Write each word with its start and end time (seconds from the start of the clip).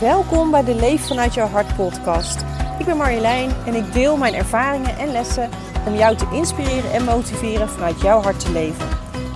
Welkom 0.00 0.50
bij 0.50 0.64
de 0.64 0.74
Leef 0.74 1.06
vanuit 1.06 1.34
jouw 1.34 1.46
hart 1.46 1.76
podcast. 1.76 2.44
Ik 2.78 2.86
ben 2.86 2.96
Marjolein 2.96 3.50
en 3.66 3.74
ik 3.74 3.92
deel 3.92 4.16
mijn 4.16 4.34
ervaringen 4.34 4.98
en 4.98 5.12
lessen 5.12 5.50
om 5.86 5.94
jou 5.94 6.16
te 6.16 6.28
inspireren 6.32 6.92
en 6.92 7.04
motiveren 7.04 7.68
vanuit 7.68 8.00
jouw 8.00 8.20
hart 8.20 8.40
te 8.40 8.52
leven. 8.52 8.88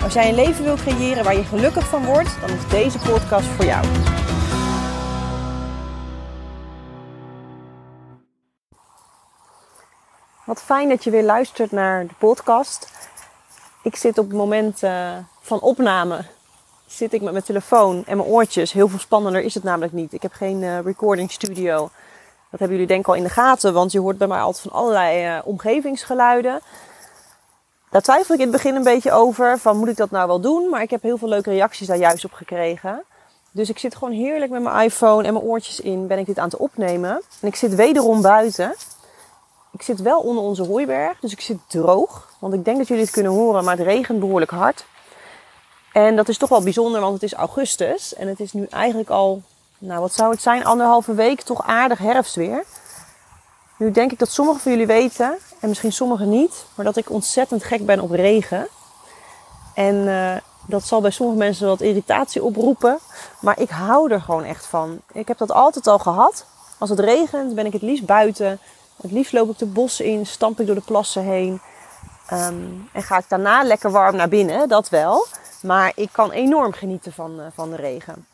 Als 0.02 0.12
jij 0.12 0.28
een 0.28 0.34
leven 0.34 0.64
wil 0.64 0.74
creëren 0.76 1.24
waar 1.24 1.36
je 1.36 1.44
gelukkig 1.44 1.88
van 1.88 2.04
wordt, 2.04 2.40
dan 2.40 2.50
is 2.50 2.68
deze 2.68 2.98
podcast 2.98 3.46
voor 3.46 3.64
jou. 3.64 3.86
Wat 10.44 10.62
fijn 10.62 10.88
dat 10.88 11.04
je 11.04 11.10
weer 11.10 11.24
luistert 11.24 11.70
naar 11.70 12.06
de 12.06 12.14
podcast. 12.18 12.92
Ik 13.82 13.96
zit 13.96 14.18
op 14.18 14.28
het 14.28 14.36
moment 14.36 14.82
uh, 14.82 15.16
van 15.40 15.60
opname 15.60 16.24
zit 16.88 17.12
ik 17.12 17.22
met 17.22 17.32
mijn 17.32 17.44
telefoon 17.44 18.02
en 18.06 18.16
mijn 18.16 18.28
oortjes. 18.28 18.72
Heel 18.72 18.88
veel 18.88 18.98
spannender 18.98 19.42
is 19.42 19.54
het 19.54 19.62
namelijk 19.62 19.92
niet. 19.92 20.12
Ik 20.12 20.22
heb 20.22 20.32
geen 20.32 20.62
uh, 20.62 20.80
recording 20.80 21.30
studio. 21.30 21.90
Dat 22.50 22.60
hebben 22.60 22.70
jullie 22.70 22.86
denk 22.86 23.00
ik 23.00 23.08
al 23.08 23.14
in 23.14 23.22
de 23.22 23.28
gaten, 23.28 23.72
want 23.72 23.92
je 23.92 24.00
hoort 24.00 24.18
bij 24.18 24.26
mij 24.26 24.40
altijd 24.40 24.62
van 24.62 24.80
allerlei 24.80 25.36
uh, 25.36 25.40
omgevingsgeluiden. 25.44 26.60
Daar 27.90 28.02
twijfel 28.02 28.34
ik 28.34 28.40
in 28.40 28.46
het 28.46 28.56
begin 28.56 28.74
een 28.74 28.82
beetje 28.82 29.12
over, 29.12 29.58
van 29.58 29.76
moet 29.76 29.88
ik 29.88 29.96
dat 29.96 30.10
nou 30.10 30.26
wel 30.26 30.40
doen? 30.40 30.68
Maar 30.68 30.82
ik 30.82 30.90
heb 30.90 31.02
heel 31.02 31.18
veel 31.18 31.28
leuke 31.28 31.50
reacties 31.50 31.86
daar 31.86 31.96
juist 31.96 32.24
op 32.24 32.32
gekregen. 32.32 33.02
Dus 33.50 33.68
ik 33.68 33.78
zit 33.78 33.94
gewoon 33.94 34.14
heerlijk 34.14 34.50
met 34.50 34.62
mijn 34.62 34.84
iPhone 34.84 35.26
en 35.26 35.32
mijn 35.32 35.44
oortjes 35.44 35.80
in, 35.80 36.06
ben 36.06 36.18
ik 36.18 36.26
dit 36.26 36.38
aan 36.38 36.48
het 36.48 36.56
opnemen. 36.56 37.22
En 37.40 37.48
ik 37.48 37.56
zit 37.56 37.74
wederom 37.74 38.22
buiten. 38.22 38.74
Ik 39.72 39.82
zit 39.82 40.00
wel 40.02 40.20
onder 40.20 40.42
onze 40.42 40.62
hooiberg, 40.62 41.20
dus 41.20 41.32
ik 41.32 41.40
zit 41.40 41.58
droog. 41.66 42.32
Want 42.38 42.54
ik 42.54 42.64
denk 42.64 42.76
dat 42.76 42.88
jullie 42.88 43.02
het 43.02 43.12
kunnen 43.12 43.32
horen, 43.32 43.64
maar 43.64 43.76
het 43.76 43.86
regent 43.86 44.20
behoorlijk 44.20 44.50
hard. 44.50 44.84
En 46.06 46.16
dat 46.16 46.28
is 46.28 46.38
toch 46.38 46.48
wel 46.48 46.62
bijzonder, 46.62 47.00
want 47.00 47.14
het 47.14 47.22
is 47.22 47.34
augustus. 47.34 48.14
En 48.14 48.28
het 48.28 48.40
is 48.40 48.52
nu 48.52 48.66
eigenlijk 48.70 49.10
al, 49.10 49.42
nou 49.78 50.00
wat 50.00 50.14
zou 50.14 50.30
het 50.30 50.42
zijn, 50.42 50.64
anderhalve 50.64 51.14
week 51.14 51.40
toch 51.40 51.66
aardig 51.66 51.98
herfstweer. 51.98 52.64
Nu 53.76 53.90
denk 53.90 54.12
ik 54.12 54.18
dat 54.18 54.30
sommigen 54.30 54.60
van 54.60 54.72
jullie 54.72 54.86
weten, 54.86 55.38
en 55.60 55.68
misschien 55.68 55.92
sommigen 55.92 56.28
niet, 56.28 56.64
maar 56.74 56.84
dat 56.84 56.96
ik 56.96 57.10
ontzettend 57.10 57.64
gek 57.64 57.86
ben 57.86 58.00
op 58.00 58.10
regen. 58.10 58.68
En 59.74 59.94
uh, 59.94 60.36
dat 60.66 60.82
zal 60.82 61.00
bij 61.00 61.10
sommige 61.10 61.38
mensen 61.38 61.66
wat 61.66 61.80
irritatie 61.80 62.42
oproepen. 62.42 62.98
Maar 63.40 63.60
ik 63.60 63.70
hou 63.70 64.12
er 64.12 64.20
gewoon 64.20 64.44
echt 64.44 64.66
van. 64.66 65.00
Ik 65.12 65.28
heb 65.28 65.38
dat 65.38 65.52
altijd 65.52 65.86
al 65.86 65.98
gehad. 65.98 66.44
Als 66.78 66.90
het 66.90 66.98
regent 66.98 67.54
ben 67.54 67.66
ik 67.66 67.72
het 67.72 67.82
liefst 67.82 68.06
buiten. 68.06 68.58
Het 69.02 69.12
liefst 69.12 69.32
loop 69.32 69.50
ik 69.50 69.58
de 69.58 69.66
bossen 69.66 70.04
in, 70.04 70.26
stamp 70.26 70.60
ik 70.60 70.66
door 70.66 70.74
de 70.74 70.80
plassen 70.80 71.22
heen. 71.22 71.60
Um, 72.32 72.88
en 72.92 73.02
ga 73.02 73.18
ik 73.18 73.28
daarna 73.28 73.62
lekker 73.62 73.90
warm 73.90 74.16
naar 74.16 74.28
binnen, 74.28 74.68
dat 74.68 74.88
wel. 74.88 75.26
Maar 75.62 75.92
ik 75.94 76.08
kan 76.12 76.30
enorm 76.30 76.72
genieten 76.72 77.12
van, 77.12 77.40
uh, 77.40 77.46
van 77.54 77.70
de 77.70 77.76
regen. 77.76 78.26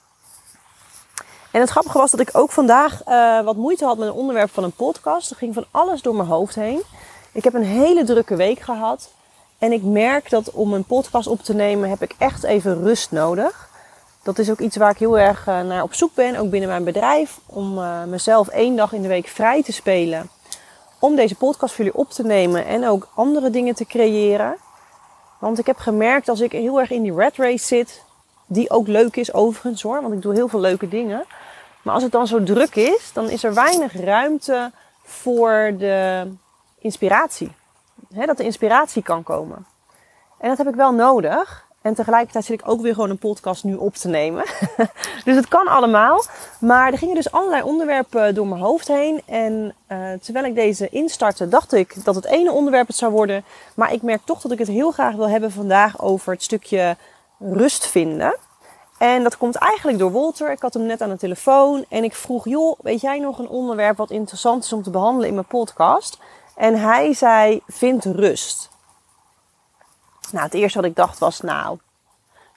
En 1.50 1.60
het 1.60 1.70
grappige 1.70 1.98
was 1.98 2.10
dat 2.10 2.20
ik 2.20 2.28
ook 2.32 2.50
vandaag 2.50 3.06
uh, 3.08 3.40
wat 3.40 3.56
moeite 3.56 3.84
had 3.84 3.98
met 3.98 4.08
een 4.08 4.14
onderwerp 4.14 4.50
van 4.50 4.64
een 4.64 4.72
podcast. 4.72 5.30
Er 5.30 5.36
ging 5.36 5.54
van 5.54 5.66
alles 5.70 6.02
door 6.02 6.14
mijn 6.14 6.28
hoofd 6.28 6.54
heen. 6.54 6.82
Ik 7.32 7.44
heb 7.44 7.54
een 7.54 7.64
hele 7.64 8.04
drukke 8.04 8.36
week 8.36 8.60
gehad. 8.60 9.12
En 9.58 9.72
ik 9.72 9.82
merk 9.82 10.30
dat 10.30 10.50
om 10.50 10.72
een 10.72 10.84
podcast 10.84 11.26
op 11.26 11.42
te 11.42 11.54
nemen 11.54 11.88
heb 11.88 12.02
ik 12.02 12.14
echt 12.18 12.44
even 12.44 12.82
rust 12.82 13.10
nodig. 13.10 13.68
Dat 14.22 14.38
is 14.38 14.50
ook 14.50 14.58
iets 14.58 14.76
waar 14.76 14.90
ik 14.90 14.98
heel 14.98 15.18
erg 15.18 15.46
uh, 15.46 15.60
naar 15.60 15.82
op 15.82 15.94
zoek 15.94 16.14
ben, 16.14 16.36
ook 16.36 16.50
binnen 16.50 16.68
mijn 16.68 16.84
bedrijf. 16.84 17.40
Om 17.46 17.80
mezelf 18.08 18.48
één 18.48 18.76
dag 18.76 18.92
in 18.92 19.02
de 19.02 19.08
week 19.08 19.26
vrij 19.26 19.62
te 19.62 19.72
spelen. 19.72 20.30
Om 20.98 21.16
deze 21.16 21.34
podcast 21.34 21.74
voor 21.74 21.84
jullie 21.84 22.00
op 22.00 22.10
te 22.10 22.22
nemen 22.22 22.66
en 22.66 22.86
ook 22.86 23.08
andere 23.14 23.50
dingen 23.50 23.74
te 23.74 23.84
creëren. 23.84 24.56
Want 25.44 25.58
ik 25.58 25.66
heb 25.66 25.78
gemerkt 25.78 26.28
als 26.28 26.40
ik 26.40 26.52
heel 26.52 26.80
erg 26.80 26.90
in 26.90 27.02
die 27.02 27.14
red 27.14 27.36
race 27.36 27.66
zit, 27.66 28.04
die 28.46 28.70
ook 28.70 28.86
leuk 28.86 29.16
is 29.16 29.32
overigens 29.32 29.82
hoor, 29.82 30.02
want 30.02 30.14
ik 30.14 30.22
doe 30.22 30.34
heel 30.34 30.48
veel 30.48 30.60
leuke 30.60 30.88
dingen. 30.88 31.24
Maar 31.82 31.94
als 31.94 32.02
het 32.02 32.12
dan 32.12 32.26
zo 32.26 32.42
druk 32.42 32.74
is, 32.74 33.10
dan 33.12 33.30
is 33.30 33.44
er 33.44 33.54
weinig 33.54 33.92
ruimte 33.92 34.72
voor 35.02 35.74
de 35.78 36.28
inspiratie. 36.78 37.52
dat 38.08 38.36
de 38.36 38.44
inspiratie 38.44 39.02
kan 39.02 39.22
komen. 39.22 39.66
En 40.38 40.48
dat 40.48 40.58
heb 40.58 40.68
ik 40.68 40.74
wel 40.74 40.92
nodig. 40.92 41.63
En 41.84 41.94
tegelijkertijd 41.94 42.44
zit 42.44 42.60
ik 42.60 42.68
ook 42.68 42.80
weer 42.80 42.94
gewoon 42.94 43.10
een 43.10 43.18
podcast 43.18 43.64
nu 43.64 43.74
op 43.74 43.94
te 43.94 44.08
nemen. 44.08 44.44
dus 45.24 45.36
het 45.36 45.48
kan 45.48 45.66
allemaal. 45.66 46.24
Maar 46.60 46.92
er 46.92 46.98
gingen 46.98 47.14
dus 47.14 47.30
allerlei 47.30 47.62
onderwerpen 47.62 48.34
door 48.34 48.46
mijn 48.46 48.60
hoofd 48.60 48.88
heen. 48.88 49.22
En 49.26 49.74
uh, 49.88 50.12
terwijl 50.12 50.44
ik 50.44 50.54
deze 50.54 50.88
instartte, 50.88 51.48
dacht 51.48 51.72
ik 51.72 52.04
dat 52.04 52.14
het 52.14 52.24
ene 52.24 52.52
onderwerp 52.52 52.86
het 52.86 52.96
zou 52.96 53.12
worden. 53.12 53.44
Maar 53.74 53.92
ik 53.92 54.02
merk 54.02 54.20
toch 54.24 54.40
dat 54.40 54.52
ik 54.52 54.58
het 54.58 54.68
heel 54.68 54.90
graag 54.90 55.14
wil 55.14 55.28
hebben 55.28 55.52
vandaag 55.52 56.02
over 56.02 56.32
het 56.32 56.42
stukje 56.42 56.96
rust 57.38 57.86
vinden. 57.86 58.36
En 58.98 59.22
dat 59.22 59.36
komt 59.36 59.54
eigenlijk 59.54 59.98
door 59.98 60.12
Walter. 60.12 60.50
Ik 60.50 60.62
had 60.62 60.74
hem 60.74 60.86
net 60.86 61.00
aan 61.00 61.10
de 61.10 61.16
telefoon. 61.16 61.84
En 61.88 62.04
ik 62.04 62.14
vroeg, 62.14 62.48
joh, 62.48 62.78
weet 62.82 63.00
jij 63.00 63.18
nog 63.18 63.38
een 63.38 63.48
onderwerp 63.48 63.96
wat 63.96 64.10
interessant 64.10 64.64
is 64.64 64.72
om 64.72 64.82
te 64.82 64.90
behandelen 64.90 65.28
in 65.28 65.34
mijn 65.34 65.46
podcast? 65.46 66.18
En 66.56 66.80
hij 66.80 67.12
zei, 67.12 67.60
vind 67.66 68.04
rust. 68.04 68.72
Nou, 70.32 70.44
het 70.44 70.54
eerste 70.54 70.80
wat 70.80 70.88
ik 70.88 70.96
dacht 70.96 71.18
was, 71.18 71.40
nou, 71.40 71.78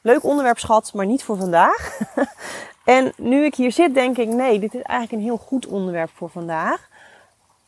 leuk 0.01 0.23
onderwerp 0.23 0.59
schat, 0.59 0.93
maar 0.93 1.05
niet 1.05 1.23
voor 1.23 1.37
vandaag. 1.37 1.99
en 2.83 3.13
nu 3.17 3.45
ik 3.45 3.55
hier 3.55 3.71
zit, 3.71 3.93
denk 3.93 4.17
ik, 4.17 4.27
nee, 4.27 4.59
dit 4.59 4.73
is 4.73 4.81
eigenlijk 4.81 5.11
een 5.11 5.27
heel 5.27 5.37
goed 5.37 5.67
onderwerp 5.67 6.09
voor 6.13 6.29
vandaag. 6.29 6.87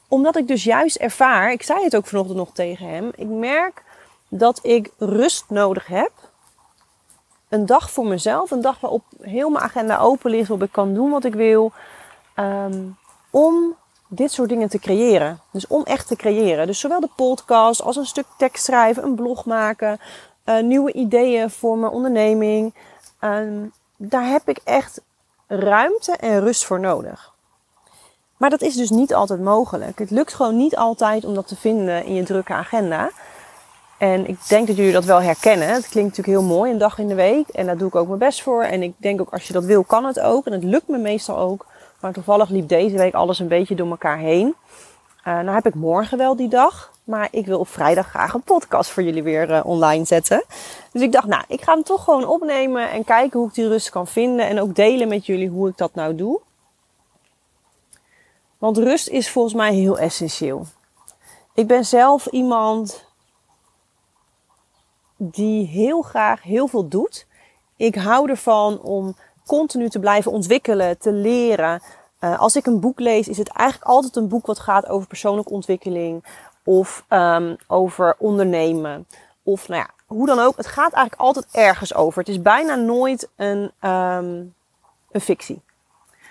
Omdat 0.08 0.36
ik 0.36 0.48
dus 0.48 0.64
juist 0.64 0.96
ervaar, 0.96 1.52
ik 1.52 1.64
zei 1.64 1.84
het 1.84 1.96
ook 1.96 2.08
vanochtend 2.08 2.38
nog 2.38 2.52
tegen 2.54 2.90
hem, 2.90 3.12
ik 3.16 3.28
merk 3.28 3.84
dat 4.28 4.60
ik 4.62 4.92
rust 4.98 5.46
nodig 5.48 5.88
heb. 5.88 6.12
Een 7.50 7.66
dag 7.66 7.92
voor 7.92 8.06
mezelf, 8.06 8.52
een 8.52 8.62
dag 8.62 8.80
waarop 8.80 9.04
heel 9.22 9.50
mijn 9.50 9.64
agenda 9.64 9.98
open 9.98 10.31
ligt, 10.31 10.48
waarop 10.48 10.68
ik 10.68 10.74
kan 10.74 10.94
doen 10.94 11.10
wat 11.10 11.24
ik 11.24 11.34
wil. 11.34 11.72
Um, 12.36 12.98
om 13.30 13.76
dit 14.09 14.31
soort 14.31 14.50
dingen 14.50 14.70
te 14.70 14.80
creëren. 14.80 15.40
Dus 15.52 15.68
om 15.68 15.84
echt 15.84 16.08
te 16.08 16.16
creëren. 16.16 16.68
Dus 16.68 16.80
zowel 16.80 17.00
de 17.00 17.09
podcast 17.16 17.81
als 17.81 17.96
een 17.96 18.06
stuk 18.06 18.25
tekst 18.38 18.64
schrijven, 18.64 19.03
een 19.03 19.16
blog 19.16 19.46
maken, 19.46 20.00
uh, 20.46 20.62
nieuwe 20.62 20.94
ideeën 20.94 21.50
voor 21.50 21.78
mijn 21.78 21.92
onderneming. 21.92 22.74
Uh, 23.22 23.40
daar 23.98 24.28
heb 24.28 24.50
ik 24.50 24.59
echt 24.64 25.02
ruimte 25.48 26.12
en 26.12 26.40
rust 26.40 26.66
voor 26.66 26.80
nodig. 26.80 27.34
Maar 28.38 28.50
dat 28.50 28.62
is 28.62 28.75
dus 28.75 28.90
niet 28.90 29.14
altijd 29.14 29.42
mogelijk. 29.42 30.00
Het 30.00 30.12
lukt 30.12 30.34
gewoon 30.34 30.58
niet 30.58 30.75
altijd 30.75 31.25
om 31.25 31.34
dat 31.34 31.48
te 31.48 31.56
vinden 31.56 32.06
in 32.06 32.14
je 32.14 32.24
drukke 32.24 32.53
agenda. 32.53 33.09
En 33.98 34.28
ik 34.28 34.48
denk 34.48 34.68
dat 34.68 34.75
jullie 34.75 34.92
dat 34.92 35.06
wel 35.06 35.22
herkennen. 35.22 35.68
Het 35.68 35.90
klinkt 35.90 36.18
natuurlijk 36.18 36.38
heel 36.40 36.56
mooi, 36.56 36.72
een 36.72 36.78
dag 36.78 36.98
in 36.98 37.08
de 37.08 37.16
week. 37.16 37.48
En 37.48 37.66
daar 37.66 37.78
doe 37.78 37.88
ik 37.88 37.96
ook 37.96 38.08
mijn 38.08 38.19
best 38.19 38.42
voor. 38.42 38.64
En 38.64 38.84
ik 38.84 38.94
denk 38.98 39.22
ook 39.22 39.30
als 39.34 39.48
je 39.48 39.53
dat 39.53 39.64
wil, 39.64 39.84
kan 39.84 40.06
het 40.06 40.19
ook. 40.19 40.46
En 40.46 40.52
het 40.52 40.64
lukt 40.64 40.88
me 40.88 40.98
meestal 40.98 41.38
ook. 41.38 41.66
Maar 42.02 42.14
toevallig 42.14 42.50
liep 42.50 42.68
deze 42.68 42.98
week 42.98 43.14
alles 43.14 43.40
een 43.40 43.48
beetje 43.48 43.76
door 43.76 43.90
elkaar 43.90 44.18
heen. 44.18 44.56
Uh, 45.20 45.34
nou 45.34 45.50
heb 45.50 45.66
ik 45.66 45.76
morgen 45.76 46.18
wel 46.18 46.36
die 46.36 46.48
dag. 46.48 46.92
Maar 47.04 47.28
ik 47.32 47.46
wil 47.46 47.60
op 47.60 47.68
vrijdag 47.68 48.08
graag 48.08 48.34
een 48.34 48.42
podcast 48.42 48.90
voor 48.90 49.04
jullie 49.04 49.24
weer 49.24 49.50
uh, 49.50 49.66
online 49.66 50.06
zetten. 50.06 50.44
Dus 50.92 51.02
ik 51.02 51.12
dacht, 51.12 51.28
nou, 51.28 51.44
ik 51.48 51.62
ga 51.62 51.74
hem 51.74 51.84
toch 51.84 52.04
gewoon 52.04 52.26
opnemen 52.26 52.90
en 52.90 53.04
kijken 53.04 53.40
hoe 53.40 53.48
ik 53.48 53.54
die 53.54 53.68
rust 53.68 53.90
kan 53.90 54.08
vinden. 54.08 54.48
En 54.48 54.60
ook 54.60 54.76
delen 54.76 55.08
met 55.08 55.26
jullie 55.26 55.50
hoe 55.50 55.70
ik 55.70 55.78
dat 55.78 55.96
nou 55.96 56.16
doe. 56.16 56.42
Want 58.58 58.78
rust 58.78 59.08
is 59.08 59.30
volgens 59.30 59.54
mij 59.54 59.74
heel 59.74 60.00
essentieel. 60.00 60.66
Ik 61.54 61.68
ben 61.68 61.86
zelf 61.86 62.26
iemand 62.26 63.06
die 65.18 65.68
heel 65.68 66.02
graag 66.02 66.44
heel 66.44 66.68
veel 66.68 66.88
doet. 66.88 67.28
Ik 67.76 67.96
hou 67.96 68.30
ervan 68.30 68.81
om 68.81 69.16
continu 69.50 69.90
te 69.90 70.00
blijven 70.00 70.32
ontwikkelen, 70.32 70.98
te 70.98 71.12
leren. 71.12 71.82
Uh, 72.22 72.40
als 72.40 72.56
ik 72.56 72.66
een 72.66 72.80
boek 72.80 73.00
lees, 73.00 73.28
is 73.28 73.38
het 73.38 73.50
eigenlijk 73.50 73.90
altijd 73.90 74.16
een 74.16 74.28
boek 74.28 74.46
wat 74.46 74.60
gaat 74.60 74.88
over 74.88 75.08
persoonlijke 75.08 75.54
ontwikkeling 75.54 76.24
of 76.64 77.06
um, 77.10 77.56
over 77.68 78.16
ondernemen. 78.18 79.08
Of 79.44 79.68
nou 79.68 79.82
ja, 79.82 79.90
hoe 80.06 80.26
dan 80.26 80.40
ook. 80.40 80.58
Het 80.58 80.68
gaat 80.68 80.94
eigenlijk 80.94 81.22
altijd 81.22 81.48
ergens 81.52 81.94
over. 81.94 82.20
Het 82.20 82.30
is 82.30 82.42
bijna 82.42 82.76
nooit 82.76 83.30
een, 83.36 83.72
um, 83.82 84.54
een 85.12 85.22
fictie. 85.22 85.62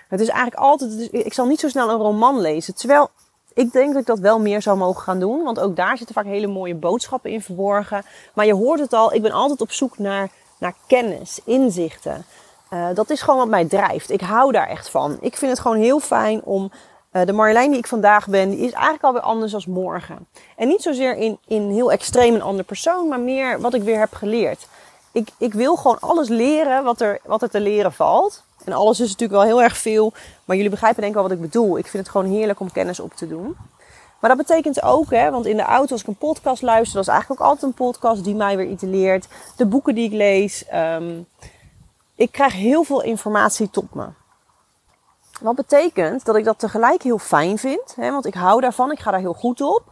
Het 0.07 0.19
is 0.19 0.27
eigenlijk 0.27 0.61
altijd. 0.61 1.07
ik 1.11 1.33
zal 1.33 1.45
niet 1.45 1.59
zo 1.59 1.69
snel 1.69 1.89
een 1.89 1.97
roman 1.97 2.41
lezen. 2.41 2.75
Terwijl 2.75 3.09
ik 3.53 3.71
denk 3.71 3.91
dat 3.91 4.01
ik 4.01 4.07
dat 4.07 4.19
wel 4.19 4.39
meer 4.39 4.61
zou 4.61 4.77
mogen 4.77 5.01
gaan 5.01 5.19
doen. 5.19 5.43
Want 5.43 5.59
ook 5.59 5.75
daar 5.75 5.97
zitten 5.97 6.15
vaak 6.15 6.25
hele 6.25 6.47
mooie 6.47 6.75
boodschappen 6.75 7.31
in 7.31 7.41
verborgen. 7.41 8.03
Maar 8.33 8.45
je 8.45 8.53
hoort 8.53 8.79
het 8.79 8.93
al, 8.93 9.13
ik 9.13 9.21
ben 9.21 9.31
altijd 9.31 9.61
op 9.61 9.71
zoek 9.71 9.97
naar, 9.97 10.29
naar 10.57 10.73
kennis, 10.87 11.39
inzichten. 11.45 12.25
Uh, 12.73 12.87
dat 12.93 13.09
is 13.09 13.21
gewoon 13.21 13.39
wat 13.39 13.47
mij 13.47 13.65
drijft. 13.65 14.11
Ik 14.11 14.21
hou 14.21 14.51
daar 14.51 14.67
echt 14.67 14.89
van. 14.89 15.17
Ik 15.21 15.37
vind 15.37 15.51
het 15.51 15.59
gewoon 15.59 15.77
heel 15.77 15.99
fijn 15.99 16.43
om. 16.43 16.71
Uh, 17.11 17.25
de 17.25 17.33
Marjolein 17.33 17.69
die 17.69 17.79
ik 17.79 17.87
vandaag 17.87 18.27
ben, 18.27 18.49
die 18.49 18.59
is 18.59 18.71
eigenlijk 18.71 19.03
alweer 19.03 19.21
anders 19.21 19.53
als 19.53 19.65
morgen. 19.65 20.27
En 20.55 20.67
niet 20.67 20.81
zozeer 20.81 21.15
in, 21.15 21.39
in 21.47 21.69
heel 21.69 21.91
extreem 21.91 22.35
een 22.35 22.41
andere 22.41 22.63
persoon, 22.63 23.07
maar 23.07 23.19
meer 23.19 23.61
wat 23.61 23.73
ik 23.73 23.83
weer 23.83 23.99
heb 23.99 24.13
geleerd. 24.13 24.67
Ik, 25.11 25.29
ik 25.37 25.53
wil 25.53 25.75
gewoon 25.75 25.99
alles 25.99 26.27
leren 26.27 26.83
wat 26.83 27.01
er, 27.01 27.19
wat 27.25 27.41
er 27.41 27.49
te 27.49 27.59
leren 27.59 27.93
valt. 27.93 28.43
En 28.65 28.73
alles 28.73 28.99
is 28.99 29.09
natuurlijk 29.09 29.39
wel 29.39 29.49
heel 29.49 29.61
erg 29.61 29.77
veel. 29.77 30.13
Maar 30.45 30.55
jullie 30.55 30.71
begrijpen 30.71 31.01
denk 31.01 31.13
ik 31.13 31.19
wel 31.19 31.29
wat 31.29 31.37
ik 31.37 31.51
bedoel. 31.51 31.77
Ik 31.77 31.87
vind 31.87 32.03
het 32.03 32.11
gewoon 32.11 32.31
heerlijk 32.31 32.59
om 32.59 32.71
kennis 32.71 32.99
op 32.99 33.13
te 33.13 33.27
doen. 33.27 33.57
Maar 34.19 34.35
dat 34.35 34.47
betekent 34.47 34.83
ook, 34.83 35.11
hè, 35.11 35.31
want 35.31 35.45
in 35.45 35.57
de 35.57 35.63
auto 35.63 35.91
als 35.91 36.01
ik 36.01 36.07
een 36.07 36.15
podcast 36.15 36.61
luister, 36.61 36.95
dat 36.95 37.07
is 37.07 37.13
eigenlijk 37.13 37.41
ook 37.41 37.47
altijd 37.47 37.65
een 37.65 37.85
podcast 37.85 38.23
die 38.23 38.35
mij 38.35 38.57
weer 38.57 38.67
iets 38.67 38.83
leert. 38.83 39.27
De 39.55 39.65
boeken 39.65 39.95
die 39.95 40.05
ik 40.05 40.13
lees. 40.13 40.65
Um, 40.73 41.27
ik 42.19 42.31
krijg 42.31 42.53
heel 42.53 42.83
veel 42.83 43.01
informatie 43.01 43.69
tot 43.69 43.93
me. 43.93 44.07
Wat 45.41 45.55
betekent 45.55 46.25
dat 46.25 46.35
ik 46.35 46.43
dat 46.43 46.59
tegelijk 46.59 47.01
heel 47.01 47.17
fijn 47.17 47.57
vind, 47.57 47.95
hè, 47.95 48.11
want 48.11 48.25
ik 48.25 48.33
hou 48.33 48.61
daarvan, 48.61 48.91
ik 48.91 48.99
ga 48.99 49.11
daar 49.11 49.19
heel 49.19 49.33
goed 49.33 49.61
op. 49.61 49.83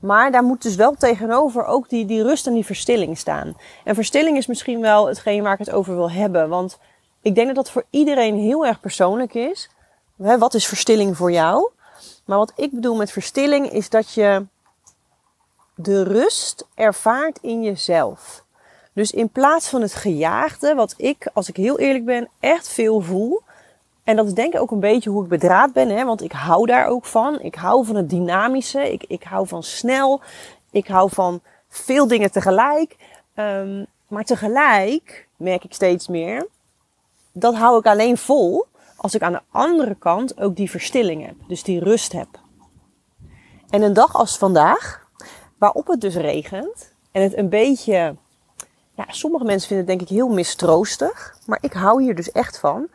Maar 0.00 0.32
daar 0.32 0.42
moet 0.42 0.62
dus 0.62 0.74
wel 0.74 0.94
tegenover 0.94 1.64
ook 1.64 1.88
die, 1.88 2.06
die 2.06 2.22
rust 2.22 2.46
en 2.46 2.52
die 2.52 2.64
verstilling 2.64 3.18
staan. 3.18 3.56
En 3.84 3.94
verstilling 3.94 4.36
is 4.36 4.46
misschien 4.46 4.80
wel 4.80 5.06
hetgeen 5.06 5.42
waar 5.42 5.52
ik 5.52 5.58
het 5.58 5.70
over 5.70 5.94
wil 5.94 6.10
hebben. 6.10 6.48
Want 6.48 6.78
ik 7.22 7.34
denk 7.34 7.46
dat 7.46 7.56
dat 7.56 7.70
voor 7.70 7.84
iedereen 7.90 8.36
heel 8.36 8.66
erg 8.66 8.80
persoonlijk 8.80 9.34
is. 9.34 9.70
Wat 10.16 10.54
is 10.54 10.66
verstilling 10.66 11.16
voor 11.16 11.32
jou? 11.32 11.70
Maar 12.24 12.38
wat 12.38 12.52
ik 12.56 12.70
bedoel 12.70 12.96
met 12.96 13.12
verstilling 13.12 13.70
is 13.70 13.88
dat 13.88 14.12
je 14.12 14.46
de 15.74 16.02
rust 16.02 16.66
ervaart 16.74 17.38
in 17.42 17.62
jezelf. 17.62 18.43
Dus 18.94 19.10
in 19.10 19.28
plaats 19.28 19.68
van 19.68 19.82
het 19.82 19.94
gejaagde, 19.94 20.74
wat 20.74 20.94
ik, 20.96 21.30
als 21.32 21.48
ik 21.48 21.56
heel 21.56 21.78
eerlijk 21.78 22.04
ben, 22.04 22.28
echt 22.40 22.68
veel 22.68 23.00
voel. 23.00 23.42
En 24.04 24.16
dat 24.16 24.26
is 24.26 24.34
denk 24.34 24.54
ik 24.54 24.60
ook 24.60 24.70
een 24.70 24.80
beetje 24.80 25.10
hoe 25.10 25.22
ik 25.22 25.28
bedraad 25.28 25.72
ben, 25.72 25.88
hè? 25.88 26.04
want 26.04 26.22
ik 26.22 26.32
hou 26.32 26.66
daar 26.66 26.86
ook 26.86 27.04
van. 27.04 27.40
Ik 27.40 27.54
hou 27.54 27.84
van 27.84 27.94
het 27.94 28.10
dynamische, 28.10 28.92
ik, 28.92 29.04
ik 29.08 29.22
hou 29.22 29.46
van 29.46 29.62
snel, 29.62 30.20
ik 30.70 30.86
hou 30.86 31.10
van 31.12 31.40
veel 31.68 32.06
dingen 32.06 32.30
tegelijk. 32.30 32.96
Um, 33.34 33.86
maar 34.08 34.24
tegelijk 34.24 35.28
merk 35.36 35.64
ik 35.64 35.72
steeds 35.72 36.08
meer, 36.08 36.48
dat 37.32 37.54
hou 37.54 37.78
ik 37.78 37.86
alleen 37.86 38.18
vol 38.18 38.66
als 38.96 39.14
ik 39.14 39.22
aan 39.22 39.32
de 39.32 39.42
andere 39.50 39.94
kant 39.94 40.40
ook 40.40 40.56
die 40.56 40.70
verstilling 40.70 41.26
heb, 41.26 41.34
dus 41.48 41.62
die 41.62 41.80
rust 41.80 42.12
heb. 42.12 42.28
En 43.70 43.82
een 43.82 43.92
dag 43.92 44.14
als 44.14 44.38
vandaag, 44.38 45.06
waarop 45.58 45.86
het 45.86 46.00
dus 46.00 46.14
regent 46.14 46.92
en 47.12 47.22
het 47.22 47.36
een 47.36 47.48
beetje, 47.48 48.16
ja, 48.94 49.04
sommige 49.08 49.44
mensen 49.44 49.68
vinden 49.68 49.86
het 49.86 49.98
denk 49.98 50.10
ik 50.10 50.16
heel 50.16 50.28
mistroostig, 50.28 51.36
maar 51.46 51.58
ik 51.60 51.72
hou 51.72 52.02
hier 52.02 52.14
dus 52.14 52.32
echt 52.32 52.58
van. 52.58 52.88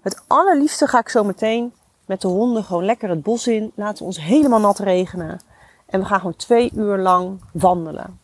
Het 0.00 0.22
allerliefste 0.26 0.86
ga 0.86 0.98
ik 0.98 1.08
zo 1.08 1.24
meteen 1.24 1.72
met 2.06 2.20
de 2.20 2.28
honden 2.28 2.64
gewoon 2.64 2.84
lekker 2.84 3.08
het 3.08 3.22
bos 3.22 3.46
in, 3.46 3.72
laten 3.74 3.98
we 3.98 4.04
ons 4.04 4.20
helemaal 4.20 4.60
nat 4.60 4.78
regenen 4.78 5.40
en 5.86 6.00
we 6.00 6.06
gaan 6.06 6.18
gewoon 6.18 6.36
twee 6.36 6.70
uur 6.74 6.98
lang 6.98 7.40
wandelen. 7.52 8.20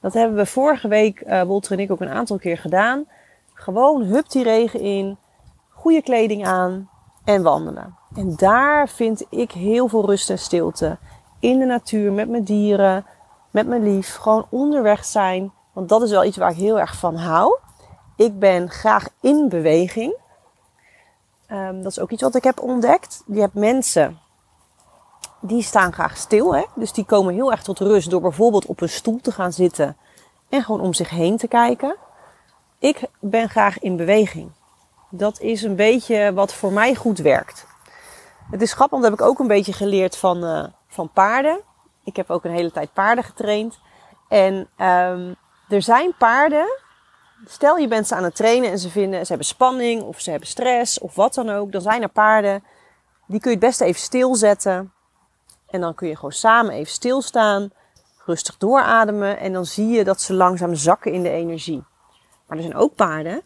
Dat 0.00 0.14
hebben 0.14 0.36
we 0.36 0.46
vorige 0.46 0.88
week, 0.88 1.20
uh, 1.26 1.42
Wolter 1.42 1.72
en 1.72 1.78
ik, 1.78 1.90
ook 1.90 2.00
een 2.00 2.08
aantal 2.08 2.38
keer 2.38 2.58
gedaan. 2.58 3.04
Gewoon 3.54 4.02
hup 4.02 4.30
die 4.30 4.42
regen 4.42 4.80
in, 4.80 5.16
goede 5.68 6.02
kleding 6.02 6.46
aan 6.46 6.90
en 7.24 7.42
wandelen. 7.42 7.96
En 8.14 8.36
daar 8.36 8.88
vind 8.88 9.24
ik 9.30 9.52
heel 9.52 9.88
veel 9.88 10.06
rust 10.06 10.30
en 10.30 10.38
stilte. 10.38 10.98
In 11.40 11.58
de 11.58 11.64
natuur, 11.64 12.12
met 12.12 12.28
mijn 12.28 12.44
dieren, 12.44 13.06
met 13.50 13.66
mijn 13.66 13.82
lief. 13.82 14.14
Gewoon 14.14 14.46
onderweg 14.50 15.04
zijn. 15.04 15.52
Want 15.76 15.88
dat 15.88 16.02
is 16.02 16.10
wel 16.10 16.24
iets 16.24 16.36
waar 16.36 16.50
ik 16.50 16.56
heel 16.56 16.78
erg 16.78 16.96
van 16.96 17.16
hou. 17.16 17.58
Ik 18.16 18.38
ben 18.38 18.70
graag 18.70 19.08
in 19.20 19.48
beweging. 19.48 20.14
Um, 21.50 21.82
dat 21.82 21.92
is 21.92 22.00
ook 22.00 22.10
iets 22.10 22.22
wat 22.22 22.34
ik 22.34 22.44
heb 22.44 22.60
ontdekt. 22.60 23.22
Je 23.26 23.40
hebt 23.40 23.54
mensen 23.54 24.18
die 25.40 25.62
staan 25.62 25.92
graag 25.92 26.16
stil. 26.16 26.54
Hè? 26.54 26.64
Dus 26.74 26.92
die 26.92 27.04
komen 27.04 27.34
heel 27.34 27.50
erg 27.50 27.62
tot 27.62 27.78
rust 27.78 28.10
door 28.10 28.20
bijvoorbeeld 28.20 28.66
op 28.66 28.80
een 28.80 28.88
stoel 28.88 29.20
te 29.20 29.32
gaan 29.32 29.52
zitten 29.52 29.96
en 30.48 30.62
gewoon 30.62 30.80
om 30.80 30.94
zich 30.94 31.10
heen 31.10 31.36
te 31.36 31.48
kijken. 31.48 31.96
Ik 32.78 33.08
ben 33.20 33.48
graag 33.48 33.78
in 33.78 33.96
beweging. 33.96 34.50
Dat 35.10 35.40
is 35.40 35.62
een 35.62 35.76
beetje 35.76 36.32
wat 36.32 36.54
voor 36.54 36.72
mij 36.72 36.94
goed 36.94 37.18
werkt. 37.18 37.66
Het 38.50 38.62
is 38.62 38.72
grappig, 38.72 38.98
want 38.98 39.02
dat 39.02 39.10
heb 39.10 39.20
ik 39.20 39.32
ook 39.32 39.38
een 39.38 39.54
beetje 39.54 39.72
geleerd 39.72 40.16
van, 40.16 40.44
uh, 40.44 40.64
van 40.88 41.10
paarden. 41.12 41.60
Ik 42.04 42.16
heb 42.16 42.30
ook 42.30 42.44
een 42.44 42.54
hele 42.54 42.72
tijd 42.72 42.92
paarden 42.92 43.24
getraind. 43.24 43.78
En 44.28 44.68
um, 44.78 45.36
er 45.68 45.82
zijn 45.82 46.14
paarden. 46.18 46.66
Stel 47.44 47.76
je 47.76 47.88
bent 47.88 48.06
ze 48.06 48.14
aan 48.14 48.24
het 48.24 48.36
trainen 48.36 48.70
en 48.70 48.78
ze 48.78 48.90
vinden 48.90 49.20
ze 49.20 49.26
hebben 49.28 49.46
spanning 49.46 50.02
of 50.02 50.20
ze 50.20 50.30
hebben 50.30 50.48
stress 50.48 50.98
of 50.98 51.14
wat 51.14 51.34
dan 51.34 51.50
ook. 51.50 51.72
Dan 51.72 51.80
zijn 51.80 52.02
er 52.02 52.08
paarden. 52.08 52.64
Die 53.26 53.40
kun 53.40 53.50
je 53.50 53.56
het 53.56 53.66
beste 53.66 53.84
even 53.84 54.00
stilzetten. 54.00 54.92
En 55.66 55.80
dan 55.80 55.94
kun 55.94 56.08
je 56.08 56.14
gewoon 56.14 56.32
samen 56.32 56.72
even 56.72 56.92
stilstaan. 56.92 57.70
Rustig 58.24 58.56
doorademen. 58.56 59.38
En 59.38 59.52
dan 59.52 59.66
zie 59.66 59.88
je 59.88 60.04
dat 60.04 60.20
ze 60.20 60.34
langzaam 60.34 60.74
zakken 60.74 61.12
in 61.12 61.22
de 61.22 61.30
energie. 61.30 61.84
Maar 62.46 62.56
er 62.56 62.62
zijn 62.62 62.76
ook 62.76 62.94
paarden 62.94 63.42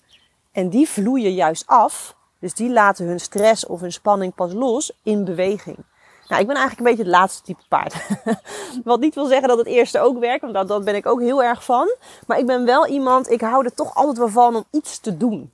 en 0.52 0.68
die 0.68 0.88
vloeien 0.88 1.34
juist 1.34 1.66
af. 1.66 2.16
Dus 2.38 2.54
die 2.54 2.72
laten 2.72 3.06
hun 3.06 3.20
stress 3.20 3.66
of 3.66 3.80
hun 3.80 3.92
spanning 3.92 4.34
pas 4.34 4.52
los 4.52 4.92
in 5.02 5.24
beweging. 5.24 5.84
Nou, 6.30 6.42
ik 6.42 6.48
ben 6.48 6.56
eigenlijk 6.56 6.78
een 6.78 6.96
beetje 6.96 7.10
het 7.10 7.20
laatste 7.20 7.42
type 7.42 7.62
paard. 7.68 7.94
Wat 8.84 9.00
niet 9.00 9.14
wil 9.14 9.26
zeggen 9.26 9.48
dat 9.48 9.58
het 9.58 9.66
eerste 9.66 10.00
ook 10.00 10.18
werkt, 10.18 10.52
want 10.52 10.68
dat, 10.68 10.84
ben 10.84 10.94
ik 10.94 11.06
ook 11.06 11.20
heel 11.20 11.42
erg 11.42 11.64
van. 11.64 11.94
Maar 12.26 12.38
ik 12.38 12.46
ben 12.46 12.64
wel 12.64 12.86
iemand, 12.86 13.30
ik 13.30 13.40
hou 13.40 13.64
er 13.64 13.74
toch 13.74 13.94
altijd 13.94 14.18
wel 14.18 14.28
van 14.28 14.56
om 14.56 14.64
iets 14.70 14.98
te 14.98 15.16
doen. 15.16 15.52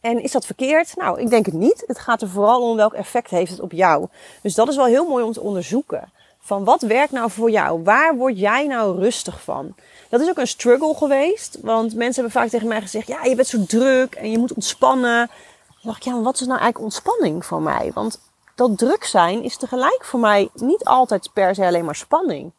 En 0.00 0.22
is 0.22 0.32
dat 0.32 0.46
verkeerd? 0.46 0.96
Nou, 0.96 1.20
ik 1.20 1.30
denk 1.30 1.46
het 1.46 1.54
niet. 1.54 1.84
Het 1.86 1.98
gaat 1.98 2.22
er 2.22 2.28
vooral 2.28 2.62
om 2.62 2.76
welk 2.76 2.92
effect 2.92 3.30
heeft 3.30 3.50
het 3.50 3.60
op 3.60 3.72
jou. 3.72 4.06
Dus 4.42 4.54
dat 4.54 4.68
is 4.68 4.76
wel 4.76 4.84
heel 4.84 5.08
mooi 5.08 5.24
om 5.24 5.32
te 5.32 5.40
onderzoeken. 5.40 6.12
Van 6.38 6.64
wat 6.64 6.82
werkt 6.82 7.12
nou 7.12 7.30
voor 7.30 7.50
jou? 7.50 7.82
Waar 7.82 8.16
word 8.16 8.38
jij 8.38 8.66
nou 8.66 8.98
rustig 8.98 9.42
van? 9.42 9.74
Dat 10.08 10.20
is 10.20 10.28
ook 10.28 10.38
een 10.38 10.46
struggle 10.46 10.94
geweest. 10.94 11.58
Want 11.62 11.94
mensen 11.94 12.22
hebben 12.22 12.40
vaak 12.40 12.50
tegen 12.50 12.68
mij 12.68 12.80
gezegd: 12.80 13.08
Ja, 13.08 13.24
je 13.24 13.34
bent 13.34 13.48
zo 13.48 13.64
druk 13.64 14.14
en 14.14 14.30
je 14.30 14.38
moet 14.38 14.54
ontspannen. 14.54 15.26
Dan 15.68 15.80
dacht 15.82 15.96
ik: 15.96 16.02
Ja, 16.02 16.12
maar 16.12 16.22
wat 16.22 16.40
is 16.40 16.46
nou 16.46 16.60
eigenlijk 16.60 16.84
ontspanning 16.84 17.46
voor 17.46 17.62
mij? 17.62 17.90
Want 17.94 18.20
dat 18.56 18.78
druk 18.78 19.04
zijn 19.04 19.42
is 19.42 19.56
tegelijk 19.56 20.04
voor 20.04 20.20
mij 20.20 20.48
niet 20.54 20.84
altijd 20.84 21.30
per 21.32 21.54
se 21.54 21.66
alleen 21.66 21.84
maar 21.84 21.94
spanning. 21.94 22.52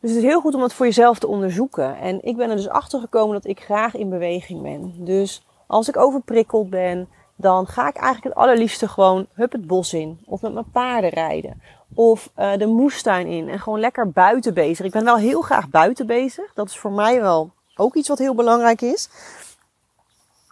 Dus 0.00 0.10
het 0.10 0.18
is 0.18 0.26
heel 0.26 0.40
goed 0.40 0.54
om 0.54 0.60
dat 0.60 0.72
voor 0.72 0.86
jezelf 0.86 1.18
te 1.18 1.26
onderzoeken. 1.26 1.98
En 1.98 2.24
ik 2.24 2.36
ben 2.36 2.50
er 2.50 2.56
dus 2.56 2.68
achter 2.68 3.00
gekomen 3.00 3.34
dat 3.34 3.46
ik 3.46 3.60
graag 3.60 3.94
in 3.94 4.08
beweging 4.08 4.62
ben. 4.62 5.04
Dus 5.04 5.46
als 5.66 5.88
ik 5.88 5.96
overprikkeld 5.96 6.70
ben, 6.70 7.08
dan 7.36 7.66
ga 7.66 7.88
ik 7.88 7.96
eigenlijk 7.96 8.34
het 8.34 8.44
allerliefste 8.44 8.88
gewoon 8.88 9.26
hup 9.32 9.52
het 9.52 9.66
bos 9.66 9.92
in. 9.92 10.20
Of 10.24 10.42
met 10.42 10.52
mijn 10.52 10.70
paarden 10.70 11.10
rijden. 11.10 11.62
Of 11.94 12.30
uh, 12.38 12.56
de 12.56 12.66
moestuin 12.66 13.26
in 13.26 13.48
en 13.48 13.60
gewoon 13.60 13.80
lekker 13.80 14.10
buiten 14.10 14.54
bezig. 14.54 14.86
Ik 14.86 14.92
ben 14.92 15.04
wel 15.04 15.16
heel 15.16 15.40
graag 15.40 15.68
buiten 15.68 16.06
bezig. 16.06 16.52
Dat 16.54 16.68
is 16.68 16.78
voor 16.78 16.92
mij 16.92 17.20
wel 17.20 17.50
ook 17.76 17.94
iets 17.94 18.08
wat 18.08 18.18
heel 18.18 18.34
belangrijk 18.34 18.80
is. 18.80 19.08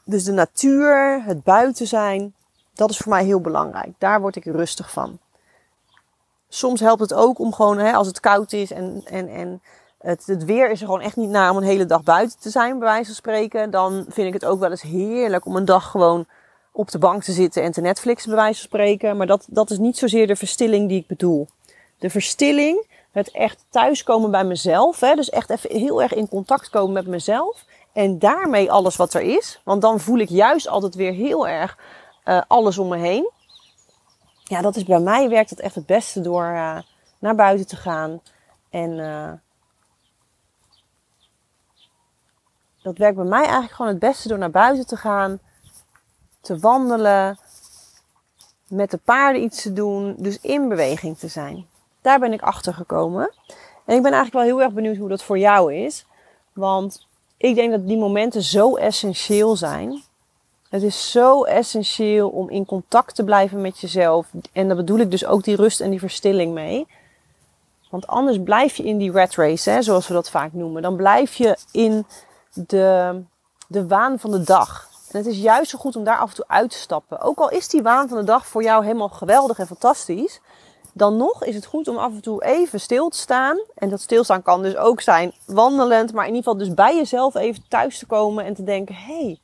Dus 0.05 0.25
de 0.25 0.33
natuur, 0.33 1.23
het 1.25 1.43
buiten 1.43 1.87
zijn, 1.87 2.35
dat 2.75 2.91
is 2.91 2.97
voor 2.97 3.13
mij 3.13 3.25
heel 3.25 3.41
belangrijk. 3.41 3.93
Daar 3.99 4.21
word 4.21 4.37
ik 4.37 4.45
rustig 4.45 4.91
van. 4.91 5.19
Soms 6.49 6.81
helpt 6.81 7.01
het 7.01 7.15
ook 7.15 7.39
om 7.39 7.53
gewoon, 7.53 7.79
hè, 7.79 7.93
als 7.93 8.07
het 8.07 8.21
koud 8.21 8.53
is 8.53 8.71
en, 8.71 9.03
en, 9.05 9.29
en 9.29 9.63
het, 9.99 10.27
het 10.27 10.45
weer 10.45 10.71
is 10.71 10.81
er 10.81 10.87
gewoon 10.87 11.01
echt 11.01 11.17
niet 11.17 11.31
na 11.31 11.51
om 11.51 11.57
een 11.57 11.63
hele 11.63 11.87
dag 11.87 12.03
buiten 12.03 12.39
te 12.39 12.51
zijn, 12.51 12.79
bij 12.79 12.89
wijze 12.89 13.05
van 13.05 13.15
spreken. 13.15 13.71
Dan 13.71 14.05
vind 14.09 14.27
ik 14.27 14.33
het 14.33 14.45
ook 14.45 14.61
wel 14.61 14.71
eens 14.71 14.83
heerlijk 14.83 15.47
om 15.47 15.57
een 15.57 15.65
dag 15.65 15.91
gewoon 15.91 16.27
op 16.73 16.91
de 16.91 16.99
bank 16.99 17.23
te 17.23 17.33
zitten 17.33 17.63
en 17.63 17.73
te 17.73 17.81
Netflixen, 17.81 18.31
bij 18.31 18.39
wijze 18.39 18.59
van 18.59 18.69
spreken. 18.69 19.17
Maar 19.17 19.27
dat, 19.27 19.47
dat 19.49 19.71
is 19.71 19.79
niet 19.79 19.99
zozeer 19.99 20.27
de 20.27 20.37
verstilling 20.37 20.89
die 20.89 21.01
ik 21.01 21.07
bedoel. 21.07 21.49
De 21.99 22.11
verstilling, 22.11 22.87
het 23.13 23.31
echt 23.31 23.65
thuiskomen 23.71 24.31
bij 24.31 24.45
mezelf. 24.45 25.01
Hè, 25.01 25.15
dus 25.15 25.31
echt 25.31 25.51
even 25.51 25.79
heel 25.79 26.03
erg 26.03 26.15
in 26.15 26.29
contact 26.29 26.71
komen 26.71 26.93
met 26.93 27.07
mezelf. 27.07 27.65
En 27.93 28.19
daarmee 28.19 28.73
alles 28.73 28.97
wat 28.97 29.15
er 29.15 29.23
is. 29.23 29.61
Want 29.65 29.83
dan 29.83 30.01
voel 30.01 30.19
ik 30.19 30.29
juist 30.29 30.69
altijd 30.69 30.95
weer 30.95 31.13
heel 31.13 31.49
erg 31.49 31.79
uh, 32.25 32.43
alles 32.47 32.79
om 32.79 32.89
me 32.89 32.97
heen. 32.97 33.31
Ja, 34.45 34.61
dat 34.61 34.77
is 34.77 34.85
bij 34.85 35.01
mij 35.01 35.29
werkt 35.29 35.51
het 35.51 35.61
echt 35.61 35.75
het 35.75 35.87
beste 35.87 36.21
door 36.21 36.45
uh, 36.45 36.79
naar 37.19 37.35
buiten 37.35 37.67
te 37.67 37.77
gaan. 37.77 38.21
En 38.71 38.91
uh, 38.91 39.33
dat 42.83 42.99
werkt 42.99 43.17
bij 43.17 43.25
mij 43.25 43.43
eigenlijk 43.43 43.73
gewoon 43.73 43.91
het 43.91 44.01
beste 44.01 44.29
door 44.29 44.39
naar 44.39 44.51
buiten 44.51 44.87
te 44.87 44.97
gaan 44.97 45.41
te 46.45 46.59
wandelen, 46.59 47.39
met 48.69 48.91
de 48.91 48.99
paarden 48.99 49.43
iets 49.43 49.63
te 49.63 49.73
doen, 49.73 50.15
dus 50.19 50.41
in 50.41 50.69
beweging 50.69 51.19
te 51.19 51.29
zijn. 51.29 51.67
Daar 52.01 52.19
ben 52.19 52.33
ik 52.33 52.43
achter 52.43 52.75
gekomen. 52.75 53.33
En 53.85 53.97
ik 53.97 54.03
ben 54.03 54.13
eigenlijk 54.13 54.33
wel 54.33 54.43
heel 54.43 54.63
erg 54.63 54.73
benieuwd 54.73 54.97
hoe 54.97 55.09
dat 55.09 55.23
voor 55.23 55.39
jou 55.39 55.75
is. 55.75 56.07
Want 56.53 57.07
ik 57.37 57.55
denk 57.55 57.71
dat 57.71 57.87
die 57.87 57.99
momenten 57.99 58.43
zo 58.43 58.77
essentieel 58.77 59.57
zijn. 59.57 60.03
Het 60.75 60.83
is 60.83 61.11
zo 61.11 61.43
essentieel 61.45 62.29
om 62.29 62.51
in 62.51 62.67
contact 62.67 63.15
te 63.15 63.25
blijven 63.25 63.61
met 63.61 63.81
jezelf. 63.81 64.27
En 64.53 64.67
daar 64.67 64.77
bedoel 64.77 64.99
ik 64.99 65.11
dus 65.11 65.27
ook 65.27 65.45
die 65.45 65.57
rust 65.57 65.81
en 65.81 65.91
die 65.91 65.99
verstilling 65.99 66.55
mee. 66.55 66.87
Want 67.91 68.07
anders 68.07 68.39
blijf 68.45 68.77
je 68.77 68.83
in 68.83 68.99
die 68.99 69.13
rat 69.13 69.35
race, 69.35 69.71
hè, 69.71 69.83
zoals 69.83 70.09
we 70.09 70.15
dat 70.15 70.31
vaak 70.31 70.53
noemen. 70.53 70.83
Dan 70.83 70.97
blijf 70.97 71.35
je 71.35 71.57
in 71.73 72.07
de, 72.53 73.23
de 73.69 73.87
waan 73.87 74.19
van 74.19 74.31
de 74.31 74.43
dag. 74.43 74.89
En 75.11 75.19
het 75.19 75.27
is 75.27 75.39
juist 75.39 75.71
zo 75.71 75.79
goed 75.79 75.97
om 75.97 76.05
daar 76.05 76.19
af 76.19 76.29
en 76.29 76.35
toe 76.35 76.49
uit 76.49 76.71
te 76.71 76.79
stappen. 76.79 77.21
Ook 77.21 77.39
al 77.39 77.51
is 77.51 77.69
die 77.69 77.83
waan 77.83 78.09
van 78.09 78.19
de 78.19 78.25
dag 78.25 78.47
voor 78.47 78.63
jou 78.63 78.85
helemaal 78.85 79.09
geweldig 79.09 79.59
en 79.59 79.67
fantastisch. 79.67 80.41
Dan 80.93 81.17
nog 81.17 81.45
is 81.45 81.55
het 81.55 81.67
goed 81.67 81.89
om 81.89 81.97
af 81.97 82.13
en 82.13 82.23
toe 82.23 82.45
even 82.45 82.81
stil 82.81 83.09
te 83.09 83.19
staan. 83.19 83.59
En 83.75 83.89
dat 83.89 84.01
stilstaan 84.01 84.43
kan 84.43 84.63
dus 84.63 84.77
ook 84.77 85.01
zijn 85.01 85.33
wandelend. 85.47 86.13
Maar 86.13 86.27
in 86.27 86.35
ieder 86.35 86.51
geval 86.51 86.67
dus 86.67 86.75
bij 86.75 86.97
jezelf 86.97 87.35
even 87.35 87.65
thuis 87.69 87.99
te 87.99 88.07
komen 88.07 88.45
en 88.45 88.55
te 88.55 88.65
denken. 88.65 88.95
Hé, 88.95 89.25
hey, 89.25 89.39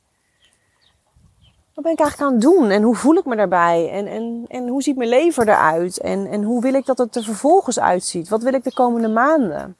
wat 1.73 1.83
ben 1.83 1.93
ik 1.93 1.99
eigenlijk 1.99 2.29
aan 2.29 2.37
het 2.37 2.41
doen? 2.41 2.69
En 2.69 2.83
hoe 2.83 2.95
voel 2.95 3.15
ik 3.15 3.25
me 3.25 3.35
daarbij? 3.35 3.89
En, 3.91 4.07
en, 4.07 4.45
en 4.47 4.67
hoe 4.67 4.81
ziet 4.81 4.97
mijn 4.97 5.09
leven 5.09 5.47
eruit? 5.47 5.97
En, 5.97 6.27
en 6.27 6.43
hoe 6.43 6.61
wil 6.61 6.73
ik 6.73 6.85
dat 6.85 6.97
het 6.97 7.15
er 7.15 7.23
vervolgens 7.23 7.79
uitziet? 7.79 8.29
Wat 8.29 8.43
wil 8.43 8.53
ik 8.53 8.63
de 8.63 8.73
komende 8.73 9.07
maanden? 9.07 9.75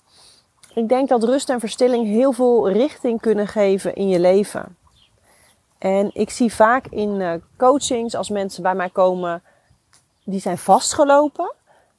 Ik 0.74 0.90
denk 0.90 1.10
dat 1.10 1.24
rust 1.24 1.50
en 1.50 1.60
verstilling 1.60 2.08
heel 2.08 2.32
veel 2.32 2.72
richting 2.72 3.22
kunnen 3.22 3.48
geven 3.48 3.96
in 3.96 4.08
je 4.08 4.20
leven. 4.20 4.76
En 5.78 6.10
ik 6.14 6.30
zie 6.30 6.54
vaak 6.54 6.88
in 6.88 7.20
uh, 7.20 7.34
coachings 7.58 8.16
als 8.16 8.30
mensen 8.30 8.64
bij 8.64 8.76
mij 8.76 8.90
komen 8.90 9.44
die 10.24 10.40
zijn 10.40 10.58
vastgelopen. 10.58 11.54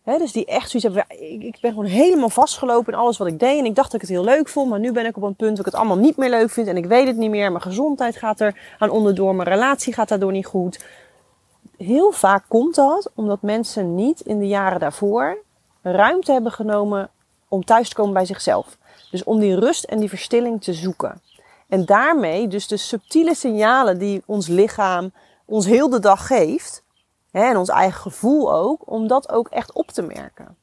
Dus 0.05 0.33
die 0.33 0.45
echt 0.45 0.71
zoiets 0.71 0.95
hebben. 0.95 1.19
Ik, 1.33 1.43
ik 1.43 1.59
ben 1.61 1.71
gewoon 1.71 1.87
helemaal 1.87 2.29
vastgelopen 2.29 2.93
in 2.93 2.99
alles 2.99 3.19
wat 3.19 3.27
ik 3.27 3.39
deed. 3.39 3.59
En 3.59 3.65
ik 3.65 3.75
dacht 3.75 3.91
dat 3.91 4.03
ik 4.03 4.09
het 4.09 4.17
heel 4.17 4.25
leuk 4.25 4.49
vond. 4.49 4.71
Maar 4.71 4.79
nu 4.79 4.93
ben 4.93 5.07
ik 5.07 5.17
op 5.17 5.23
een 5.23 5.35
punt 5.35 5.51
dat 5.51 5.67
ik 5.67 5.73
het 5.73 5.75
allemaal 5.75 5.99
niet 5.99 6.17
meer 6.17 6.31
leuk 6.31 6.51
vind. 6.51 6.67
En 6.67 6.77
ik 6.77 6.87
weet 6.87 7.07
het 7.07 7.17
niet 7.17 7.31
meer. 7.31 7.51
Mijn 7.51 7.63
gezondheid 7.63 8.17
gaat 8.17 8.41
er 8.41 8.75
aan 8.79 8.91
onderdoor. 8.91 9.35
Mijn 9.35 9.49
relatie 9.49 9.93
gaat 9.93 10.09
daardoor 10.09 10.33
niet 10.33 10.47
goed. 10.47 10.85
Heel 11.77 12.13
vaak 12.13 12.45
komt 12.49 12.75
dat 12.75 13.11
omdat 13.15 13.43
mensen 13.43 13.95
niet 13.95 14.21
in 14.21 14.39
de 14.39 14.49
jaren 14.49 14.81
daarvoor 14.81 15.39
ruimte 15.83 16.33
hebben 16.33 16.53
genomen 16.53 17.11
om 17.49 17.65
thuis 17.65 17.89
te 17.89 17.95
komen 17.95 18.13
bij 18.13 18.25
zichzelf. 18.25 18.77
Dus 19.11 19.25
om 19.25 19.41
die 19.41 19.59
rust 19.59 19.85
en 19.85 19.99
die 19.99 20.09
verstilling 20.09 20.63
te 20.63 20.73
zoeken. 20.73 21.21
En 21.69 21.85
daarmee 21.85 22.49
dus 22.49 22.67
de 22.67 22.77
subtiele 22.77 23.35
signalen 23.35 23.99
die 23.99 24.23
ons 24.27 24.47
lichaam 24.47 25.13
ons 25.45 25.67
heel 25.67 25.89
de 25.89 25.99
dag 25.99 26.27
geeft, 26.27 26.83
en 27.33 27.57
ons 27.57 27.69
eigen 27.69 28.01
gevoel 28.01 28.53
ook, 28.53 28.91
om 28.91 29.07
dat 29.07 29.29
ook 29.29 29.49
echt 29.49 29.73
op 29.73 29.91
te 29.91 30.03
merken. 30.03 30.57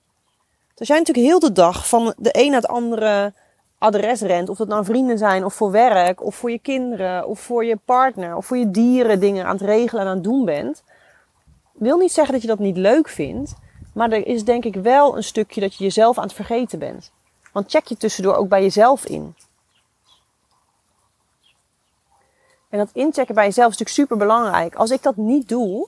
Dus 0.76 0.88
jij 0.88 0.98
natuurlijk 0.98 1.28
heel 1.28 1.40
de 1.40 1.52
dag 1.52 1.88
van 1.88 2.14
de 2.18 2.30
een 2.32 2.52
naar 2.52 2.62
het 2.62 2.70
andere 2.70 3.34
adres 3.78 4.22
rent, 4.22 4.50
of 4.50 4.58
dat 4.58 4.68
nou 4.68 4.86
vrienden 4.86 5.18
zijn, 5.18 5.46
of 5.46 5.54
voor 5.54 5.72
werk, 5.72 6.24
of 6.24 6.36
voor 6.36 6.52
je 6.52 6.60
kinderen, 6.60 7.28
of 7.28 7.40
voor 7.40 7.66
je 7.66 7.78
partner, 7.86 8.36
of 8.36 8.46
voor 8.46 8.58
je 8.58 8.72
dieren 8.72 9.20
dingen 9.20 9.46
aan 9.46 9.56
het 9.56 9.66
regelen 9.66 10.04
en 10.04 10.10
aan 10.10 10.16
het 10.16 10.24
doen 10.24 10.46
bent, 10.46 10.84
wil 11.74 11.98
niet 11.98 12.12
zeggen 12.12 12.34
dat 12.34 12.42
je 12.42 12.48
dat 12.48 12.60
niet 12.60 12.78
leuk 12.78 13.10
vindt, 13.10 13.54
maar 13.94 14.12
er 14.12 14.28
is 14.28 14.44
denk 14.44 14.66
ik 14.66 14.76
wel 14.76 15.18
een 15.18 15.24
stukje 15.24 15.62
dat 15.62 15.76
je 15.76 15.84
jezelf 15.84 16.18
aan 16.18 16.24
het 16.24 16.34
vergeten 16.34 16.80
bent. 16.80 17.12
Want 17.54 17.70
check 17.70 17.86
je 17.86 17.98
tussendoor 17.98 18.36
ook 18.36 18.50
bij 18.50 18.62
jezelf 18.62 19.06
in. 19.06 19.36
En 22.70 22.78
dat 22.78 22.90
inchecken 22.94 23.36
bij 23.36 23.46
jezelf 23.46 23.72
is 23.72 23.78
natuurlijk 23.78 24.10
super 24.10 24.28
belangrijk. 24.28 24.76
Als 24.76 24.92
ik 24.92 25.04
dat 25.04 25.16
niet 25.16 25.50
doe, 25.50 25.88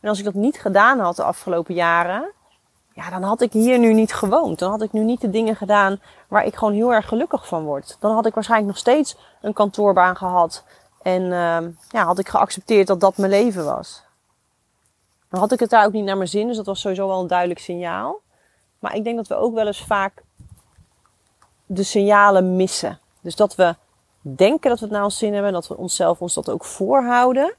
en 0.00 0.08
als 0.08 0.18
ik 0.18 0.24
dat 0.24 0.34
niet 0.34 0.60
gedaan 0.60 0.98
had 0.98 1.16
de 1.16 1.22
afgelopen 1.22 1.74
jaren, 1.74 2.32
ja, 2.92 3.10
dan 3.10 3.22
had 3.22 3.40
ik 3.40 3.52
hier 3.52 3.78
nu 3.78 3.92
niet 3.92 4.14
gewoond. 4.14 4.58
Dan 4.58 4.70
had 4.70 4.82
ik 4.82 4.92
nu 4.92 5.04
niet 5.04 5.20
de 5.20 5.30
dingen 5.30 5.56
gedaan 5.56 6.00
waar 6.28 6.44
ik 6.44 6.56
gewoon 6.56 6.74
heel 6.74 6.92
erg 6.92 7.08
gelukkig 7.08 7.46
van 7.46 7.64
word. 7.64 7.96
Dan 8.00 8.14
had 8.14 8.26
ik 8.26 8.34
waarschijnlijk 8.34 8.70
nog 8.70 8.80
steeds 8.80 9.16
een 9.40 9.52
kantoorbaan 9.52 10.16
gehad. 10.16 10.64
En 11.02 11.22
uh, 11.22 11.58
ja, 11.88 12.04
had 12.04 12.18
ik 12.18 12.28
geaccepteerd 12.28 12.86
dat 12.86 13.00
dat 13.00 13.16
mijn 13.16 13.30
leven 13.30 13.64
was. 13.64 14.02
Dan 15.28 15.40
had 15.40 15.52
ik 15.52 15.60
het 15.60 15.70
daar 15.70 15.84
ook 15.84 15.92
niet 15.92 16.04
naar 16.04 16.16
mijn 16.16 16.28
zin, 16.28 16.46
dus 16.46 16.56
dat 16.56 16.66
was 16.66 16.80
sowieso 16.80 17.08
wel 17.08 17.20
een 17.20 17.26
duidelijk 17.26 17.60
signaal. 17.60 18.20
Maar 18.78 18.94
ik 18.94 19.04
denk 19.04 19.16
dat 19.16 19.26
we 19.26 19.34
ook 19.34 19.54
wel 19.54 19.66
eens 19.66 19.84
vaak 19.84 20.22
de 21.66 21.82
signalen 21.82 22.56
missen. 22.56 22.98
Dus 23.20 23.36
dat 23.36 23.54
we 23.54 23.74
denken 24.20 24.70
dat 24.70 24.78
we 24.78 24.84
het 24.84 24.94
naar 24.94 25.04
ons 25.04 25.18
zin 25.18 25.34
hebben, 25.34 25.52
dat 25.52 25.68
we 25.68 25.76
onszelf 25.76 26.20
ons 26.20 26.34
dat 26.34 26.50
ook 26.50 26.64
voorhouden. 26.64 27.54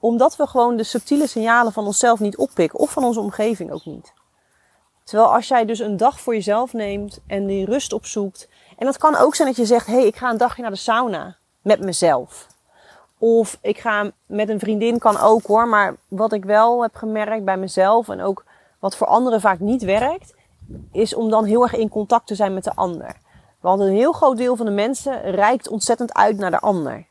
Omdat 0.00 0.36
we 0.36 0.46
gewoon 0.46 0.76
de 0.76 0.82
subtiele 0.82 1.26
signalen 1.26 1.72
van 1.72 1.86
onszelf 1.86 2.20
niet 2.20 2.36
oppikken 2.36 2.78
of 2.78 2.90
van 2.90 3.04
onze 3.04 3.20
omgeving 3.20 3.72
ook 3.72 3.84
niet. 3.84 4.12
Terwijl 5.04 5.34
als 5.34 5.48
jij 5.48 5.64
dus 5.64 5.78
een 5.78 5.96
dag 5.96 6.20
voor 6.20 6.34
jezelf 6.34 6.72
neemt 6.72 7.20
en 7.26 7.46
die 7.46 7.64
rust 7.64 7.92
opzoekt. 7.92 8.48
En 8.78 8.86
dat 8.86 8.98
kan 8.98 9.16
ook 9.16 9.34
zijn 9.34 9.48
dat 9.48 9.56
je 9.56 9.66
zegt, 9.66 9.86
hé, 9.86 9.92
hey, 9.92 10.06
ik 10.06 10.16
ga 10.16 10.30
een 10.30 10.36
dagje 10.36 10.62
naar 10.62 10.70
de 10.70 10.76
sauna 10.76 11.36
met 11.62 11.80
mezelf. 11.80 12.46
Of 13.18 13.58
ik 13.60 13.78
ga 13.78 14.10
met 14.26 14.48
een 14.48 14.58
vriendin, 14.58 14.98
kan 14.98 15.18
ook 15.18 15.46
hoor. 15.46 15.68
Maar 15.68 15.96
wat 16.08 16.32
ik 16.32 16.44
wel 16.44 16.82
heb 16.82 16.94
gemerkt 16.94 17.44
bij 17.44 17.56
mezelf 17.56 18.08
en 18.08 18.20
ook 18.20 18.44
wat 18.78 18.96
voor 18.96 19.06
anderen 19.06 19.40
vaak 19.40 19.60
niet 19.60 19.82
werkt, 19.82 20.34
is 20.92 21.14
om 21.14 21.30
dan 21.30 21.44
heel 21.44 21.62
erg 21.62 21.74
in 21.74 21.88
contact 21.88 22.26
te 22.26 22.34
zijn 22.34 22.54
met 22.54 22.64
de 22.64 22.74
ander. 22.74 23.16
Want 23.60 23.80
een 23.80 23.92
heel 23.92 24.12
groot 24.12 24.36
deel 24.36 24.56
van 24.56 24.66
de 24.66 24.72
mensen 24.72 25.20
reikt 25.30 25.68
ontzettend 25.68 26.14
uit 26.14 26.38
naar 26.38 26.50
de 26.50 26.60
ander. 26.60 27.06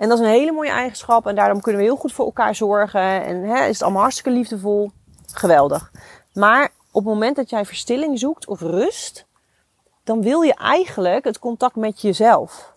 En 0.00 0.08
dat 0.08 0.18
is 0.18 0.24
een 0.24 0.30
hele 0.30 0.52
mooie 0.52 0.70
eigenschap 0.70 1.26
en 1.26 1.34
daarom 1.34 1.60
kunnen 1.60 1.80
we 1.80 1.86
heel 1.86 1.96
goed 1.96 2.12
voor 2.12 2.24
elkaar 2.24 2.54
zorgen. 2.54 3.24
En 3.24 3.42
hè, 3.42 3.66
is 3.66 3.72
het 3.72 3.82
allemaal 3.82 4.02
hartstikke 4.02 4.30
liefdevol. 4.30 4.90
Geweldig. 5.32 5.90
Maar 6.32 6.64
op 6.90 7.04
het 7.04 7.12
moment 7.12 7.36
dat 7.36 7.50
jij 7.50 7.64
verstilling 7.64 8.18
zoekt 8.18 8.46
of 8.46 8.60
rust, 8.60 9.26
dan 10.04 10.22
wil 10.22 10.42
je 10.42 10.54
eigenlijk 10.54 11.24
het 11.24 11.38
contact 11.38 11.76
met 11.76 12.00
jezelf. 12.00 12.74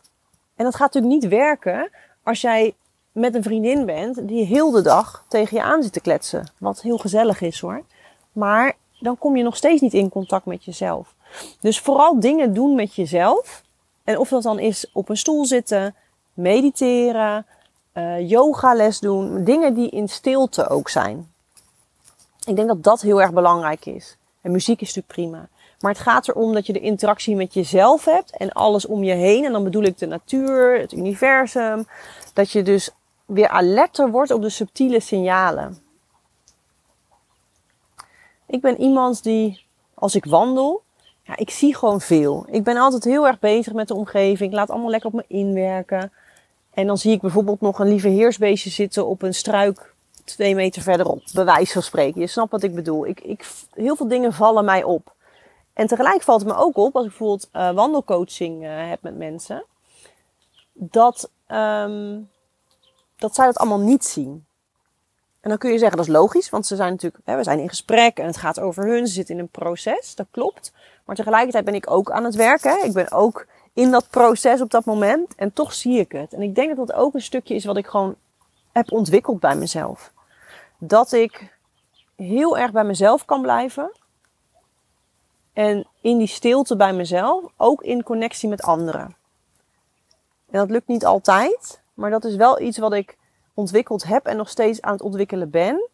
En 0.56 0.64
dat 0.64 0.76
gaat 0.76 0.94
natuurlijk 0.94 1.24
niet 1.24 1.32
werken 1.32 1.90
als 2.24 2.42
jij 2.42 2.76
met 3.12 3.36
een 3.36 3.44
vriendin 3.44 3.86
bent 3.86 4.28
die 4.28 4.46
heel 4.46 4.72
de 4.72 4.82
dag 4.82 5.26
tegen 5.28 5.58
je 5.58 5.64
aan 5.64 5.84
zit 5.84 5.94
te 5.94 6.02
kletsen. 6.02 6.52
Wat 6.58 6.82
heel 6.82 6.98
gezellig 6.98 7.42
is 7.42 7.60
hoor. 7.60 7.84
Maar 8.32 8.74
dan 9.00 9.18
kom 9.18 9.38
je 9.38 9.44
nog 9.44 9.56
steeds 9.56 9.82
niet 9.82 9.94
in 9.94 10.10
contact 10.10 10.46
met 10.46 10.66
jezelf. 10.66 11.16
Dus 11.60 11.80
vooral 11.80 12.20
dingen 12.20 12.54
doen 12.54 12.76
met 12.76 12.96
jezelf. 12.96 13.64
En 14.04 14.18
of 14.18 14.30
dat 14.30 14.44
dan 14.44 14.60
is 14.60 14.90
op 14.94 15.10
een 15.10 15.18
stoel 15.18 15.46
zitten, 15.46 15.96
mediteren, 16.34 17.46
uh, 17.94 18.30
yogales 18.30 19.00
doen. 19.00 19.44
Dingen 19.44 19.74
die 19.74 19.90
in 19.90 20.08
stilte 20.08 20.70
ook 20.70 20.90
zijn. 20.90 21.32
Ik 22.46 22.56
denk 22.56 22.68
dat 22.68 22.84
dat 22.84 23.02
heel 23.02 23.22
erg 23.22 23.34
belangrijk 23.34 23.86
is. 23.86 24.18
En 24.42 24.52
muziek 24.52 24.82
is 24.82 24.96
natuurlijk 24.96 25.14
prima. 25.14 25.48
Maar 25.80 25.92
het 25.92 26.02
gaat 26.02 26.28
erom 26.28 26.54
dat 26.54 26.66
je 26.66 26.74
de 26.74 26.80
interactie 26.80 27.36
met 27.36 27.54
jezelf 27.54 28.06
hebt 28.06 28.38
en 28.38 28.52
alles 28.52 28.86
om 28.86 29.04
je 29.04 29.14
heen. 29.14 29.46
En 29.46 29.52
dan 29.52 29.64
bedoel 29.64 29.84
ik 29.84 29.98
de 29.98 30.06
natuur, 30.06 30.80
het 30.80 30.92
universum. 30.92 31.88
Dat 32.34 32.52
je 32.52 32.64
dus 32.64 32.90
weer 33.26 33.48
alerter 33.48 34.12
wordt 34.12 34.32
op 34.32 34.42
de 34.42 34.50
subtiele 34.50 35.00
signalen. 35.00 35.78
Ik 38.48 38.62
ben 38.62 38.82
iemand 38.82 39.24
die, 39.24 39.66
als 39.94 40.16
ik 40.16 40.26
wandel, 40.26 40.84
ja, 41.24 41.38
ik 41.38 41.50
zie 41.50 41.76
gewoon 41.76 42.02
veel. 42.02 42.46
Ik 42.50 42.64
ben 42.64 42.78
altijd 42.78 43.04
heel 43.04 43.28
erg 43.28 43.40
bezig 43.40 43.74
met 43.74 43.88
de 43.88 43.96
omgeving. 43.96 44.50
Ik 44.50 44.56
laat 44.56 44.70
allemaal 44.70 44.90
lekker 44.90 45.10
op 45.10 45.16
me 45.16 45.26
inwerken. 45.28 46.12
En 46.74 46.88
dan 46.88 46.98
zie 46.98 47.12
ik 47.12 47.22
bijvoorbeeld 47.22 47.62
nog 47.62 47.80
een 47.80 47.88
lieve 47.88 48.08
heersbeestje 48.08 48.70
zitten 48.70 49.08
op 49.08 49.22
een 49.22 49.34
struik 49.34 49.94
twee 50.24 50.56
meter 50.56 50.82
verderop. 50.82 51.24
Bewijs 51.34 51.72
van 51.72 51.82
spreken. 51.82 52.22
Je 52.22 52.28
snapt 52.28 52.52
wat 52.52 52.64
ik 52.64 52.76
bedoel. 52.76 53.08
Ik, 53.08 53.20
ik, 53.20 53.48
heel 53.74 53.96
veel 53.96 54.08
dingen 54.08 54.34
vallen 54.34 54.66
mij 54.66 54.84
op. 54.84 55.14
En 55.74 55.88
tegelijk 55.88 56.22
valt 56.22 56.42
het 56.42 56.50
me 56.50 56.56
ook 56.58 56.78
op, 56.78 56.96
als 56.96 57.04
ik 57.04 57.10
bijvoorbeeld 57.10 57.50
uh, 57.54 57.72
wandelcoaching 57.72 58.64
uh, 58.64 58.90
heb 58.90 59.02
met 59.02 59.18
mensen, 59.18 59.66
dat, 60.74 61.30
um, 61.48 62.30
dat 63.18 63.36
zij 63.36 63.46
dat 63.46 63.58
allemaal 63.58 63.80
niet 63.80 64.06
zien. 64.06 64.46
En 65.44 65.50
dan 65.50 65.58
kun 65.58 65.72
je 65.72 65.78
zeggen, 65.78 65.98
dat 65.98 66.08
is 66.08 66.14
logisch, 66.14 66.50
want 66.50 66.66
ze 66.66 66.76
zijn 66.76 66.92
natuurlijk, 66.92 67.24
hè, 67.26 67.36
we 67.36 67.44
zijn 67.44 67.60
in 67.60 67.70
gesprek 67.70 68.18
en 68.18 68.26
het 68.26 68.38
gaat 68.38 68.60
over 68.60 68.86
hun, 68.86 69.08
ze 69.08 69.14
zitten 69.14 69.36
in 69.36 69.42
een 69.42 69.48
proces, 69.48 70.16
dat 70.16 70.28
klopt. 70.32 70.72
Maar 71.06 71.16
tegelijkertijd 71.16 71.66
ben 71.66 71.74
ik 71.74 71.92
ook 71.92 72.12
aan 72.12 72.24
het 72.24 72.36
werken. 72.36 72.86
Ik 72.86 72.94
ben 72.94 73.12
ook 73.12 73.46
in 73.74 73.92
dat 73.92 74.10
proces 74.10 74.62
op 74.62 74.72
dat 74.72 74.86
moment 74.86 75.36
en 75.36 75.54
toch 75.54 75.74
zie 75.74 76.00
ik 76.00 76.12
het. 76.12 76.34
En 76.34 76.42
ik 76.42 76.56
denk 76.56 76.76
dat 76.76 76.88
dat 76.88 76.96
ook 76.96 77.14
een 77.14 77.22
stukje 77.22 77.56
is 77.56 77.66
wat 77.66 77.78
ik 77.78 77.88
gewoon 77.88 78.16
heb 78.72 78.92
ontwikkeld 78.92 79.40
bij 79.40 79.56
mezelf. 79.56 80.12
Dat 80.78 81.12
ik 81.12 81.58
heel 82.16 82.58
erg 82.58 82.72
bij 82.72 82.84
mezelf 82.84 83.26
kan 83.26 83.42
blijven. 83.42 83.92
En 85.54 85.88
in 86.02 86.18
die 86.18 86.28
stilte 86.28 86.76
bij 86.76 86.94
mezelf, 86.94 87.44
ook 87.58 87.82
in 87.82 88.04
connectie 88.04 88.50
met 88.50 88.62
anderen. 88.62 89.16
En 90.50 90.60
dat 90.60 90.70
lukt 90.70 90.88
niet 90.88 91.06
altijd, 91.06 91.82
maar 91.94 92.10
dat 92.10 92.26
is 92.26 92.36
wel 92.36 92.62
iets 92.62 92.78
wat 92.78 92.94
ik 92.94 93.18
ontwikkeld 93.54 94.04
heb 94.04 94.26
en 94.26 94.38
nog 94.38 94.50
steeds 94.50 94.82
aan 94.82 94.94
het 94.94 95.02
ontwikkelen 95.02 95.50
ben. 95.50 95.90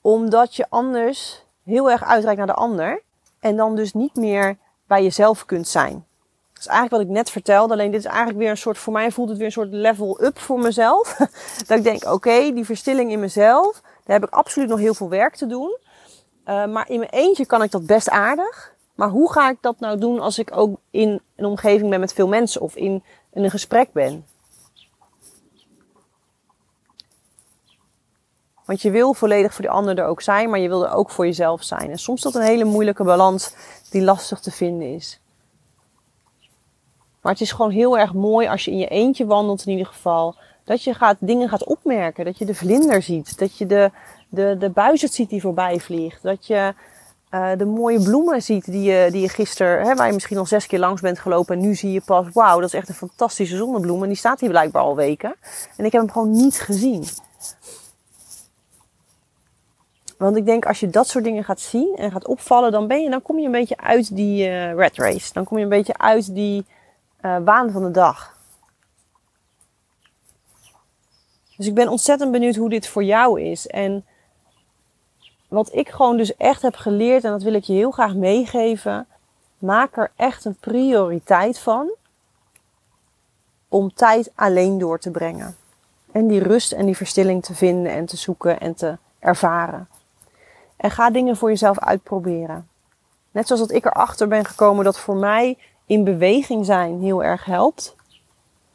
Omdat 0.00 0.54
je 0.54 0.66
anders 0.68 1.44
heel 1.64 1.90
erg 1.90 2.04
uitreikt 2.04 2.38
naar 2.38 2.54
de 2.54 2.62
ander 2.62 3.02
en 3.40 3.56
dan 3.56 3.76
dus 3.76 3.92
niet 3.92 4.14
meer 4.14 4.56
bij 4.86 5.02
jezelf 5.02 5.44
kunt 5.44 5.68
zijn. 5.68 6.06
Dat 6.52 6.66
is 6.66 6.66
eigenlijk 6.66 6.90
wat 6.90 7.10
ik 7.10 7.22
net 7.22 7.30
vertelde. 7.30 7.72
Alleen 7.72 7.90
dit 7.90 8.00
is 8.00 8.06
eigenlijk 8.06 8.38
weer 8.38 8.50
een 8.50 8.56
soort, 8.56 8.78
voor 8.78 8.92
mij 8.92 9.10
voelt 9.10 9.28
het 9.28 9.38
weer 9.38 9.46
een 9.46 9.52
soort 9.52 9.72
level 9.72 10.22
up 10.22 10.38
voor 10.38 10.58
mezelf. 10.58 11.16
dat 11.66 11.78
ik 11.78 11.84
denk, 11.84 12.04
oké, 12.04 12.52
die 12.52 12.64
verstilling 12.64 13.10
in 13.10 13.20
mezelf, 13.20 13.80
daar 14.04 14.20
heb 14.20 14.28
ik 14.28 14.34
absoluut 14.34 14.68
nog 14.68 14.78
heel 14.78 14.94
veel 14.94 15.08
werk 15.08 15.36
te 15.36 15.46
doen. 15.46 15.76
Uh, 16.48 16.66
maar 16.66 16.90
in 16.90 16.98
mijn 16.98 17.10
eentje 17.10 17.46
kan 17.46 17.62
ik 17.62 17.70
dat 17.70 17.86
best 17.86 18.08
aardig. 18.08 18.74
Maar 18.94 19.08
hoe 19.08 19.32
ga 19.32 19.50
ik 19.50 19.56
dat 19.60 19.80
nou 19.80 19.98
doen 19.98 20.20
als 20.20 20.38
ik 20.38 20.56
ook 20.56 20.78
in 20.90 21.20
een 21.36 21.44
omgeving 21.44 21.90
ben 21.90 22.00
met 22.00 22.12
veel 22.12 22.28
mensen 22.28 22.60
of 22.60 22.76
in 22.76 23.02
een 23.32 23.50
gesprek 23.50 23.92
ben? 23.92 24.24
Want 28.68 28.82
je 28.82 28.90
wil 28.90 29.14
volledig 29.14 29.54
voor 29.54 29.64
de 29.64 29.70
ander 29.70 29.98
er 29.98 30.04
ook 30.04 30.20
zijn, 30.20 30.50
maar 30.50 30.58
je 30.58 30.68
wil 30.68 30.86
er 30.86 30.92
ook 30.92 31.10
voor 31.10 31.26
jezelf 31.26 31.62
zijn. 31.62 31.90
En 31.90 31.98
soms 31.98 32.24
is 32.24 32.32
dat 32.32 32.42
een 32.42 32.48
hele 32.48 32.64
moeilijke 32.64 33.04
balans 33.04 33.54
die 33.90 34.02
lastig 34.02 34.40
te 34.40 34.50
vinden 34.50 34.94
is. 34.94 35.20
Maar 37.22 37.32
het 37.32 37.40
is 37.40 37.52
gewoon 37.52 37.70
heel 37.70 37.98
erg 37.98 38.12
mooi 38.12 38.48
als 38.48 38.64
je 38.64 38.70
in 38.70 38.78
je 38.78 38.88
eentje 38.88 39.26
wandelt 39.26 39.66
in 39.66 39.72
ieder 39.72 39.86
geval. 39.86 40.34
Dat 40.64 40.82
je 40.84 40.94
gaat, 40.94 41.16
dingen 41.20 41.48
gaat 41.48 41.64
opmerken. 41.64 42.24
Dat 42.24 42.38
je 42.38 42.44
de 42.44 42.54
vlinder 42.54 43.02
ziet. 43.02 43.38
Dat 43.38 43.58
je 43.58 43.66
de, 43.66 43.90
de, 44.28 44.56
de 44.58 44.70
buizerd 44.70 45.12
ziet 45.12 45.30
die 45.30 45.40
voorbij 45.40 45.80
vliegt. 45.80 46.22
Dat 46.22 46.46
je 46.46 46.74
uh, 47.30 47.50
de 47.56 47.66
mooie 47.66 48.02
bloemen 48.02 48.42
ziet 48.42 48.64
die 48.64 48.82
je, 48.82 49.08
die 49.10 49.20
je 49.20 49.28
gisteren, 49.28 49.96
waar 49.96 50.06
je 50.06 50.12
misschien 50.12 50.38
al 50.38 50.46
zes 50.46 50.66
keer 50.66 50.78
langs 50.78 51.00
bent 51.00 51.18
gelopen. 51.18 51.56
En 51.56 51.62
nu 51.62 51.74
zie 51.74 51.92
je 51.92 52.00
pas, 52.00 52.26
wauw, 52.32 52.60
dat 52.60 52.68
is 52.68 52.78
echt 52.78 52.88
een 52.88 52.94
fantastische 52.94 53.56
zonnebloem. 53.56 54.02
En 54.02 54.08
die 54.08 54.16
staat 54.16 54.40
hier 54.40 54.50
blijkbaar 54.50 54.82
al 54.82 54.96
weken. 54.96 55.34
En 55.76 55.84
ik 55.84 55.92
heb 55.92 56.02
hem 56.02 56.10
gewoon 56.10 56.30
niet 56.30 56.60
gezien. 56.60 57.04
Want 60.18 60.36
ik 60.36 60.46
denk 60.46 60.66
als 60.66 60.80
je 60.80 60.90
dat 60.90 61.08
soort 61.08 61.24
dingen 61.24 61.44
gaat 61.44 61.60
zien 61.60 61.96
en 61.96 62.10
gaat 62.10 62.26
opvallen, 62.26 62.72
dan, 62.72 62.86
ben 62.86 63.02
je, 63.02 63.10
dan 63.10 63.22
kom 63.22 63.38
je 63.38 63.46
een 63.46 63.52
beetje 63.52 63.76
uit 63.76 64.16
die 64.16 64.48
uh, 64.48 64.74
red 64.74 64.96
race. 64.96 65.32
Dan 65.32 65.44
kom 65.44 65.56
je 65.56 65.62
een 65.62 65.68
beetje 65.68 65.98
uit 65.98 66.34
die 66.34 66.66
uh, 67.22 67.36
waan 67.44 67.70
van 67.70 67.82
de 67.82 67.90
dag. 67.90 68.36
Dus 71.56 71.66
ik 71.66 71.74
ben 71.74 71.88
ontzettend 71.88 72.32
benieuwd 72.32 72.56
hoe 72.56 72.68
dit 72.68 72.88
voor 72.88 73.04
jou 73.04 73.40
is. 73.40 73.66
En 73.66 74.04
wat 75.48 75.74
ik 75.74 75.88
gewoon 75.88 76.16
dus 76.16 76.36
echt 76.36 76.62
heb 76.62 76.74
geleerd, 76.74 77.24
en 77.24 77.30
dat 77.30 77.42
wil 77.42 77.54
ik 77.54 77.64
je 77.64 77.72
heel 77.72 77.90
graag 77.90 78.14
meegeven. 78.14 79.06
Maak 79.58 79.96
er 79.96 80.10
echt 80.16 80.44
een 80.44 80.56
prioriteit 80.56 81.58
van 81.58 81.90
om 83.68 83.94
tijd 83.94 84.30
alleen 84.34 84.78
door 84.78 84.98
te 84.98 85.10
brengen. 85.10 85.56
En 86.12 86.26
die 86.26 86.42
rust 86.42 86.72
en 86.72 86.86
die 86.86 86.96
verstilling 86.96 87.44
te 87.44 87.54
vinden 87.54 87.92
en 87.92 88.06
te 88.06 88.16
zoeken 88.16 88.60
en 88.60 88.74
te 88.74 88.96
ervaren. 89.18 89.88
En 90.78 90.90
ga 90.90 91.10
dingen 91.10 91.36
voor 91.36 91.48
jezelf 91.48 91.78
uitproberen. 91.78 92.68
Net 93.30 93.46
zoals 93.46 93.62
dat 93.62 93.72
ik 93.72 93.84
erachter 93.84 94.28
ben 94.28 94.44
gekomen 94.44 94.84
dat 94.84 94.98
voor 94.98 95.16
mij 95.16 95.58
in 95.86 96.04
beweging 96.04 96.66
zijn 96.66 97.00
heel 97.00 97.24
erg 97.24 97.44
helpt. 97.44 97.96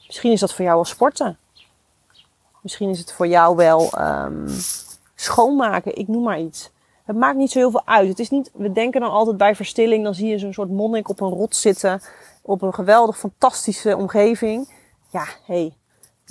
Misschien 0.06 0.32
is 0.32 0.40
dat 0.40 0.54
voor 0.54 0.66
jou 0.66 0.76
wel 0.76 0.86
sporten. 0.86 1.38
Misschien 2.62 2.90
is 2.90 3.00
het 3.00 3.12
voor 3.12 3.28
jou 3.28 3.56
wel 3.56 4.00
um, 4.00 4.48
schoonmaken, 5.16 5.98
ik 5.98 6.08
noem 6.08 6.24
maar 6.24 6.40
iets. 6.40 6.72
Het 7.06 7.16
maakt 7.16 7.38
niet 7.38 7.52
zo 7.52 7.60
heel 7.60 7.72
veel 7.72 7.86
uit. 7.86 8.08
Het 8.08 8.20
is 8.20 8.30
niet, 8.30 8.52
we 8.54 8.72
denken 8.72 9.02
dan 9.02 9.10
altijd 9.10 9.38
bij 9.38 9.56
verstilling, 9.56 10.04
dan 10.04 10.16
zie 10.16 10.28
je 10.28 10.38
zo'n 10.38 10.54
soort 10.54 10.70
monnik 10.70 11.10
op 11.10 11.22
een 11.22 11.30
rot 11.30 11.56
zitten, 11.56 12.02
op 12.42 12.62
een 12.62 12.74
geweldig 12.74 13.18
fantastische 13.18 13.98
omgeving. 13.98 14.74
Ja, 15.10 15.24
hé, 15.24 15.32
hey, 15.46 15.74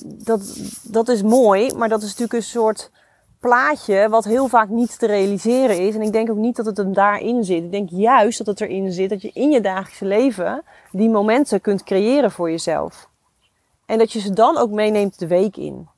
dat, 0.05 0.57
dat 0.83 1.09
is 1.09 1.23
mooi, 1.23 1.75
maar 1.75 1.89
dat 1.89 2.03
is 2.03 2.09
natuurlijk 2.09 2.33
een 2.33 2.43
soort 2.43 2.91
plaatje 3.43 4.09
wat 4.09 4.25
heel 4.25 4.49
vaak 4.49 4.69
niet 4.69 4.99
te 4.99 5.07
realiseren 5.07 5.79
is. 5.79 5.95
En 5.95 6.03
ik 6.03 6.13
denk 6.13 6.31
ook 6.31 6.37
niet 6.37 6.57
dat 6.57 6.67
het 6.67 6.77
hem 6.77 6.93
daarin 6.93 7.45
zit. 7.45 7.63
Ik 7.63 7.71
denk 7.71 7.89
juist 7.91 8.39
dat 8.39 8.47
het 8.47 8.61
erin 8.61 8.93
zit 8.93 9.11
dat 9.11 9.23
je 9.23 9.31
in 9.33 9.51
je 9.51 9.61
dagelijkse 9.61 10.05
leven 10.05 10.63
die 10.91 11.11
momenten 11.11 11.61
kunt 11.61 11.83
creëren 11.83 12.31
voor 12.31 12.51
jezelf. 12.51 13.09
En 13.87 13.99
dat 13.99 14.13
je 14.13 14.21
ze 14.21 14.33
dan 14.33 14.57
ook 14.57 14.71
meeneemt 14.71 15.19
de 15.19 15.27
week 15.27 15.57
in. 15.57 15.89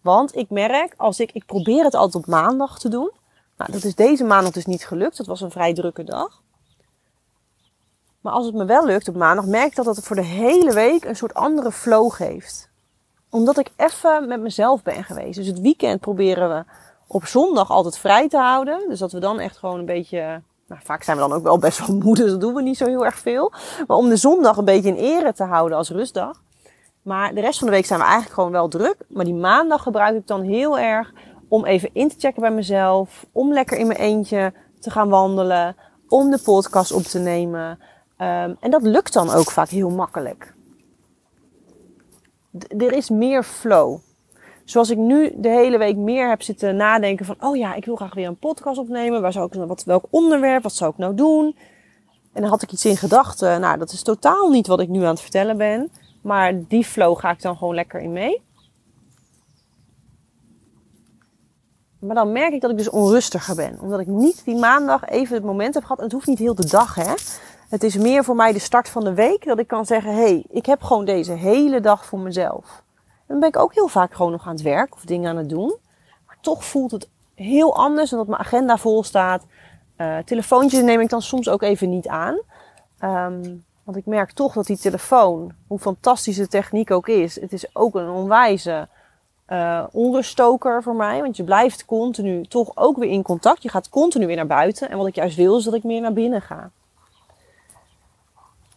Want 0.00 0.36
ik 0.36 0.50
merk, 0.50 0.94
als 0.96 1.20
ik, 1.20 1.32
ik 1.32 1.46
probeer 1.46 1.84
het 1.84 1.94
altijd 1.94 2.24
op 2.24 2.30
maandag 2.30 2.78
te 2.78 2.88
doen. 2.88 3.10
Nou, 3.56 3.72
dat 3.72 3.84
is 3.84 3.94
deze 3.94 4.24
maandag 4.24 4.52
dus 4.52 4.66
niet 4.66 4.86
gelukt. 4.86 5.16
Dat 5.16 5.26
was 5.26 5.40
een 5.40 5.50
vrij 5.50 5.74
drukke 5.74 6.04
dag. 6.04 6.42
Maar 8.20 8.32
als 8.32 8.46
het 8.46 8.54
me 8.54 8.64
wel 8.64 8.86
lukt 8.86 9.08
op 9.08 9.16
maandag, 9.16 9.46
merk 9.46 9.66
ik 9.66 9.74
dat 9.74 9.96
het 9.96 10.06
voor 10.06 10.16
de 10.16 10.24
hele 10.24 10.72
week 10.72 11.04
een 11.04 11.16
soort 11.16 11.34
andere 11.34 11.72
flow 11.72 12.12
geeft. 12.12 12.67
Omdat 13.30 13.58
ik 13.58 13.70
even 13.76 14.28
met 14.28 14.40
mezelf 14.40 14.82
ben 14.82 15.04
geweest. 15.04 15.38
Dus 15.38 15.46
het 15.46 15.60
weekend 15.60 16.00
proberen 16.00 16.48
we 16.48 16.64
op 17.06 17.26
zondag 17.26 17.70
altijd 17.70 17.98
vrij 17.98 18.28
te 18.28 18.38
houden. 18.38 18.88
Dus 18.88 18.98
dat 18.98 19.12
we 19.12 19.18
dan 19.18 19.40
echt 19.40 19.56
gewoon 19.56 19.78
een 19.78 19.84
beetje. 19.84 20.42
Nou, 20.66 20.80
vaak 20.84 21.02
zijn 21.02 21.16
we 21.16 21.22
dan 21.22 21.32
ook 21.32 21.42
wel 21.42 21.58
best 21.58 21.86
wel 21.86 21.96
moe, 21.96 22.14
dus 22.14 22.30
dat 22.30 22.40
doen 22.40 22.54
we 22.54 22.62
niet 22.62 22.76
zo 22.76 22.86
heel 22.86 23.04
erg 23.04 23.18
veel. 23.18 23.52
Maar 23.86 23.96
om 23.96 24.08
de 24.08 24.16
zondag 24.16 24.56
een 24.56 24.64
beetje 24.64 24.88
in 24.88 24.94
ere 24.96 25.32
te 25.32 25.44
houden 25.44 25.78
als 25.78 25.90
rustdag. 25.90 26.42
Maar 27.02 27.34
de 27.34 27.40
rest 27.40 27.58
van 27.58 27.68
de 27.68 27.74
week 27.74 27.86
zijn 27.86 27.98
we 27.98 28.04
eigenlijk 28.04 28.34
gewoon 28.34 28.50
wel 28.50 28.68
druk. 28.68 28.96
Maar 29.08 29.24
die 29.24 29.34
maandag 29.34 29.82
gebruik 29.82 30.16
ik 30.16 30.26
dan 30.26 30.42
heel 30.42 30.78
erg 30.78 31.12
om 31.48 31.64
even 31.64 31.90
in 31.92 32.08
te 32.08 32.14
checken 32.18 32.40
bij 32.40 32.50
mezelf. 32.50 33.26
Om 33.32 33.52
lekker 33.52 33.78
in 33.78 33.86
mijn 33.86 33.98
eentje 33.98 34.52
te 34.80 34.90
gaan 34.90 35.08
wandelen. 35.08 35.76
Om 36.08 36.30
de 36.30 36.38
podcast 36.44 36.92
op 36.92 37.02
te 37.02 37.18
nemen. 37.18 37.70
Um, 38.18 38.56
en 38.60 38.70
dat 38.70 38.82
lukt 38.82 39.12
dan 39.12 39.30
ook 39.30 39.50
vaak 39.50 39.68
heel 39.68 39.90
makkelijk. 39.90 40.54
Er 42.68 42.92
is 42.92 43.10
meer 43.10 43.42
flow. 43.42 43.98
Zoals 44.64 44.90
ik 44.90 44.96
nu 44.96 45.32
de 45.36 45.48
hele 45.48 45.78
week 45.78 45.96
meer 45.96 46.28
heb 46.28 46.42
zitten 46.42 46.76
nadenken 46.76 47.26
van, 47.26 47.36
oh 47.40 47.56
ja, 47.56 47.74
ik 47.74 47.84
wil 47.84 47.96
graag 47.96 48.14
weer 48.14 48.26
een 48.26 48.38
podcast 48.38 48.78
opnemen. 48.78 49.20
Waar 49.20 49.32
zou 49.32 49.46
ik, 49.46 49.66
wat, 49.66 49.84
welk 49.84 50.04
onderwerp, 50.10 50.62
wat 50.62 50.74
zou 50.74 50.90
ik 50.90 50.98
nou 50.98 51.14
doen? 51.14 51.56
En 52.32 52.40
dan 52.40 52.50
had 52.50 52.62
ik 52.62 52.72
iets 52.72 52.84
in 52.84 52.96
gedachten. 52.96 53.60
Nou, 53.60 53.78
dat 53.78 53.92
is 53.92 54.02
totaal 54.02 54.50
niet 54.50 54.66
wat 54.66 54.80
ik 54.80 54.88
nu 54.88 55.02
aan 55.02 55.10
het 55.10 55.20
vertellen 55.20 55.56
ben. 55.56 55.90
Maar 56.22 56.66
die 56.68 56.84
flow 56.84 57.18
ga 57.18 57.30
ik 57.30 57.42
dan 57.42 57.56
gewoon 57.56 57.74
lekker 57.74 58.00
in 58.00 58.12
mee. 58.12 58.42
Maar 61.98 62.14
dan 62.14 62.32
merk 62.32 62.52
ik 62.52 62.60
dat 62.60 62.70
ik 62.70 62.76
dus 62.76 62.90
onrustiger 62.90 63.54
ben. 63.54 63.78
Omdat 63.80 64.00
ik 64.00 64.06
niet 64.06 64.44
die 64.44 64.56
maandag 64.56 65.08
even 65.08 65.34
het 65.34 65.44
moment 65.44 65.74
heb 65.74 65.82
gehad. 65.82 65.98
En 65.98 66.04
het 66.04 66.12
hoeft 66.12 66.26
niet 66.26 66.38
heel 66.38 66.54
de 66.54 66.66
dag, 66.66 66.94
hè. 66.94 67.14
Het 67.68 67.82
is 67.82 67.96
meer 67.96 68.24
voor 68.24 68.36
mij 68.36 68.52
de 68.52 68.58
start 68.58 68.88
van 68.88 69.04
de 69.04 69.14
week 69.14 69.44
dat 69.44 69.58
ik 69.58 69.66
kan 69.66 69.86
zeggen: 69.86 70.14
hé, 70.14 70.18
hey, 70.18 70.44
ik 70.48 70.66
heb 70.66 70.82
gewoon 70.82 71.04
deze 71.04 71.32
hele 71.32 71.80
dag 71.80 72.04
voor 72.04 72.18
mezelf. 72.18 72.82
Dan 73.26 73.40
ben 73.40 73.48
ik 73.48 73.56
ook 73.56 73.74
heel 73.74 73.88
vaak 73.88 74.14
gewoon 74.14 74.32
nog 74.32 74.46
aan 74.46 74.52
het 74.52 74.62
werk 74.62 74.94
of 74.94 75.04
dingen 75.04 75.30
aan 75.30 75.36
het 75.36 75.48
doen. 75.48 75.76
Maar 76.26 76.36
toch 76.40 76.64
voelt 76.64 76.90
het 76.90 77.08
heel 77.34 77.76
anders 77.76 78.10
dan 78.10 78.18
dat 78.18 78.28
mijn 78.28 78.40
agenda 78.40 78.76
vol 78.76 79.04
staat. 79.04 79.44
Uh, 79.96 80.18
telefoontjes 80.18 80.82
neem 80.82 81.00
ik 81.00 81.08
dan 81.08 81.22
soms 81.22 81.48
ook 81.48 81.62
even 81.62 81.90
niet 81.90 82.08
aan. 82.08 82.40
Um, 83.02 83.64
want 83.82 83.96
ik 83.96 84.06
merk 84.06 84.30
toch 84.32 84.52
dat 84.52 84.66
die 84.66 84.78
telefoon, 84.78 85.52
hoe 85.66 85.78
fantastisch 85.78 86.36
de 86.36 86.48
techniek 86.48 86.90
ook 86.90 87.08
is, 87.08 87.40
het 87.40 87.52
is 87.52 87.66
ook 87.72 87.94
een 87.94 88.08
onwijze 88.08 88.88
uh, 89.48 89.84
onruststoker 89.90 90.82
voor 90.82 90.96
mij. 90.96 91.20
Want 91.20 91.36
je 91.36 91.44
blijft 91.44 91.84
continu 91.84 92.46
toch 92.46 92.70
ook 92.74 92.96
weer 92.96 93.10
in 93.10 93.22
contact. 93.22 93.62
Je 93.62 93.68
gaat 93.68 93.88
continu 93.88 94.26
weer 94.26 94.36
naar 94.36 94.46
buiten. 94.46 94.90
En 94.90 94.96
wat 94.96 95.06
ik 95.06 95.14
juist 95.14 95.36
wil 95.36 95.56
is 95.56 95.64
dat 95.64 95.74
ik 95.74 95.84
meer 95.84 96.00
naar 96.00 96.12
binnen 96.12 96.42
ga. 96.42 96.70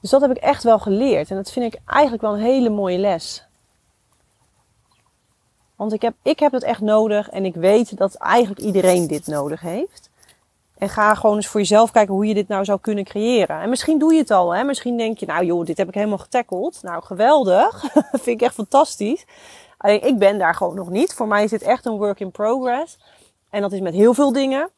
Dus 0.01 0.09
dat 0.09 0.21
heb 0.21 0.31
ik 0.31 0.37
echt 0.37 0.63
wel 0.63 0.79
geleerd. 0.79 1.29
En 1.29 1.35
dat 1.35 1.51
vind 1.51 1.73
ik 1.73 1.81
eigenlijk 1.85 2.21
wel 2.21 2.33
een 2.33 2.39
hele 2.39 2.69
mooie 2.69 2.97
les. 2.97 3.45
Want 5.75 5.93
ik 5.93 6.01
heb, 6.01 6.13
ik 6.21 6.39
heb 6.39 6.51
het 6.51 6.63
echt 6.63 6.81
nodig 6.81 7.29
en 7.29 7.45
ik 7.45 7.55
weet 7.55 7.97
dat 7.97 8.15
eigenlijk 8.15 8.59
iedereen 8.59 9.07
dit 9.07 9.27
nodig 9.27 9.61
heeft. 9.61 10.09
En 10.77 10.89
ga 10.89 11.15
gewoon 11.15 11.35
eens 11.35 11.47
voor 11.47 11.59
jezelf 11.59 11.91
kijken 11.91 12.13
hoe 12.13 12.25
je 12.25 12.33
dit 12.33 12.47
nou 12.47 12.65
zou 12.65 12.79
kunnen 12.79 13.03
creëren. 13.03 13.61
En 13.61 13.69
misschien 13.69 13.99
doe 13.99 14.13
je 14.13 14.19
het 14.19 14.31
al. 14.31 14.55
Hè? 14.55 14.63
Misschien 14.63 14.97
denk 14.97 15.17
je, 15.17 15.25
nou 15.25 15.45
joh, 15.45 15.65
dit 15.65 15.77
heb 15.77 15.87
ik 15.87 15.93
helemaal 15.93 16.17
getackeld. 16.17 16.79
Nou, 16.83 17.03
geweldig. 17.03 17.81
vind 18.11 18.27
ik 18.27 18.41
echt 18.41 18.53
fantastisch. 18.53 19.25
Alleen 19.77 20.03
ik 20.03 20.17
ben 20.17 20.37
daar 20.37 20.55
gewoon 20.55 20.75
nog 20.75 20.89
niet. 20.89 21.13
Voor 21.13 21.27
mij 21.27 21.43
is 21.43 21.49
dit 21.49 21.61
echt 21.61 21.85
een 21.85 21.97
work 21.97 22.19
in 22.19 22.31
progress. 22.31 22.97
En 23.49 23.61
dat 23.61 23.71
is 23.71 23.79
met 23.79 23.93
heel 23.93 24.13
veel 24.13 24.31
dingen. 24.31 24.69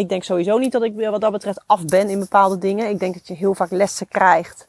Ik 0.00 0.08
denk 0.08 0.22
sowieso 0.22 0.58
niet 0.58 0.72
dat 0.72 0.82
ik 0.82 0.94
wat 0.94 1.20
dat 1.20 1.32
betreft 1.32 1.62
af 1.66 1.84
ben 1.84 2.08
in 2.08 2.18
bepaalde 2.18 2.58
dingen. 2.58 2.88
Ik 2.88 2.98
denk 2.98 3.14
dat 3.14 3.26
je 3.26 3.34
heel 3.34 3.54
vaak 3.54 3.70
lessen 3.70 4.08
krijgt 4.08 4.66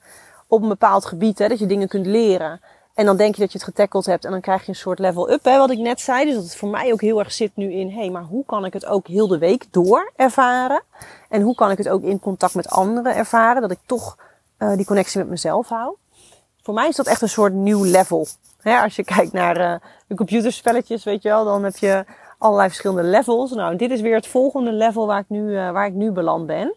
op 0.48 0.62
een 0.62 0.67
bepaald 0.67 1.06
gebied. 1.06 1.39
Hè, 1.39 1.48
dat 1.48 1.60
je 1.60 1.65
dingen 1.65 1.88
kunt 1.88 2.06
leren. 2.06 2.62
En 2.94 3.06
dan 3.06 3.17
denk 3.17 3.36
je 3.36 3.41
dat 3.41 3.52
je 3.52 3.58
het 3.58 3.67
getackeld 3.67 4.06
hebt 4.06 4.26
en 4.26 4.32
dan 4.32 4.41
krijg 4.41 4.62
je 4.62 4.70
een 4.70 4.76
soort 4.76 5.00
level 5.00 5.32
up, 5.32 5.44
hè, 5.44 5.58
wat 5.58 5.72
ik 5.72 5.78
net 5.78 6.02
zei. 6.02 6.26
Dus 6.26 6.34
dat 6.34 6.44
het 6.44 6.56
voor 6.56 6.70
mij 6.70 6.91
ook 6.91 7.02
heel 7.02 7.20
erg 7.20 7.32
zit 7.32 7.52
nu 7.56 7.72
in, 7.72 7.89
hé, 7.89 8.00
hey, 8.00 8.10
maar 8.10 8.24
hoe 8.24 8.46
kan 8.46 8.65
ik 8.65 8.74
het 8.74 8.86
ook 8.86 9.08
heel 9.08 9.28
de 9.28 9.38
week 9.38 9.65
door 9.72 10.12
ervaren? 10.15 10.84
En 11.30 11.41
hoe 11.41 11.56
kan 11.56 11.72
ik 11.72 11.78
het 11.78 11.89
ook 11.89 12.04
in 12.04 12.20
contact 12.20 12.56
met 12.56 12.70
anderen 12.70 13.15
ervaren? 13.15 13.62
Dat 13.62 13.72
ik 13.72 13.80
toch 13.86 14.17
uh, 14.60 14.76
die 14.76 14.86
connectie 14.86 15.20
met 15.20 15.30
mezelf 15.30 15.67
hou. 15.67 15.96
Voor 16.62 16.74
mij 16.74 16.88
is 16.88 16.96
dat 16.96 17.08
echt 17.08 17.22
een 17.22 17.30
soort 17.30 17.54
nieuw 17.54 17.84
level. 17.84 18.28
Hè, 18.62 18.78
als 18.78 18.96
je 18.96 19.04
kijkt 19.04 19.32
naar 19.32 19.60
uh, 19.60 19.76
de 20.08 20.15
computerspelletjes, 20.15 21.04
weet 21.04 21.22
je 21.22 21.30
wel, 21.30 21.46
dan 21.46 21.63
heb 21.63 21.78
je 21.78 22.06
allerlei 22.41 22.67
verschillende 22.67 23.10
levels. 23.10 23.51
Nou, 23.51 23.75
dit 23.75 23.91
is 23.91 24.01
weer 24.01 24.15
het 24.15 24.27
volgende 24.27 24.71
level 24.71 25.08
waar 25.08 25.19
ik 25.19 25.30
nu, 25.30 25.41
uh, 25.41 25.71
waar 25.71 25.86
ik 25.86 25.93
nu 25.93 26.12
beland 26.12 26.45
ben. 26.45 26.75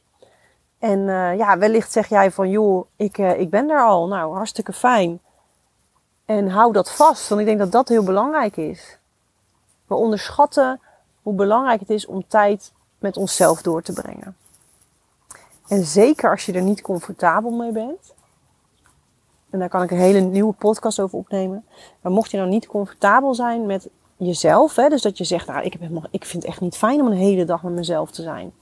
En 0.78 0.98
uh, 0.98 1.36
ja, 1.36 1.58
wellicht 1.58 1.92
zeg 1.92 2.08
jij 2.08 2.30
van, 2.30 2.50
joh, 2.50 2.86
ik, 2.96 3.18
uh, 3.18 3.40
ik 3.40 3.50
ben 3.50 3.66
daar 3.66 3.84
al. 3.84 4.06
Nou, 4.06 4.34
hartstikke 4.34 4.72
fijn. 4.72 5.20
En 6.24 6.48
hou 6.48 6.72
dat 6.72 6.90
vast, 6.90 7.28
want 7.28 7.40
ik 7.40 7.46
denk 7.46 7.58
dat 7.58 7.72
dat 7.72 7.88
heel 7.88 8.02
belangrijk 8.04 8.56
is. 8.56 8.98
We 9.86 9.94
onderschatten 9.94 10.80
hoe 11.22 11.34
belangrijk 11.34 11.80
het 11.80 11.90
is 11.90 12.06
om 12.06 12.24
tijd 12.28 12.72
met 12.98 13.16
onszelf 13.16 13.62
door 13.62 13.82
te 13.82 13.92
brengen. 13.92 14.36
En 15.68 15.84
zeker 15.84 16.30
als 16.30 16.46
je 16.46 16.52
er 16.52 16.62
niet 16.62 16.82
comfortabel 16.82 17.50
mee 17.50 17.72
bent. 17.72 18.14
En 19.50 19.58
daar 19.58 19.68
kan 19.68 19.82
ik 19.82 19.90
een 19.90 19.98
hele 19.98 20.20
nieuwe 20.20 20.52
podcast 20.52 21.00
over 21.00 21.18
opnemen. 21.18 21.64
Maar 22.00 22.12
mocht 22.12 22.30
je 22.30 22.36
nou 22.36 22.48
niet 22.48 22.66
comfortabel 22.66 23.34
zijn 23.34 23.66
met 23.66 23.88
jezelf, 24.16 24.76
hè, 24.76 24.88
dus 24.88 25.02
dat 25.02 25.18
je 25.18 25.24
zegt, 25.24 25.46
nou, 25.46 25.62
ik, 25.62 25.74
ik 26.10 26.24
vind 26.24 26.42
het 26.42 26.52
echt 26.52 26.60
niet 26.60 26.76
fijn 26.76 27.00
om 27.00 27.06
een 27.06 27.12
hele 27.12 27.44
dag 27.44 27.62
met 27.62 27.72
mezelf 27.72 28.10
te 28.10 28.22
zijn 28.22 28.52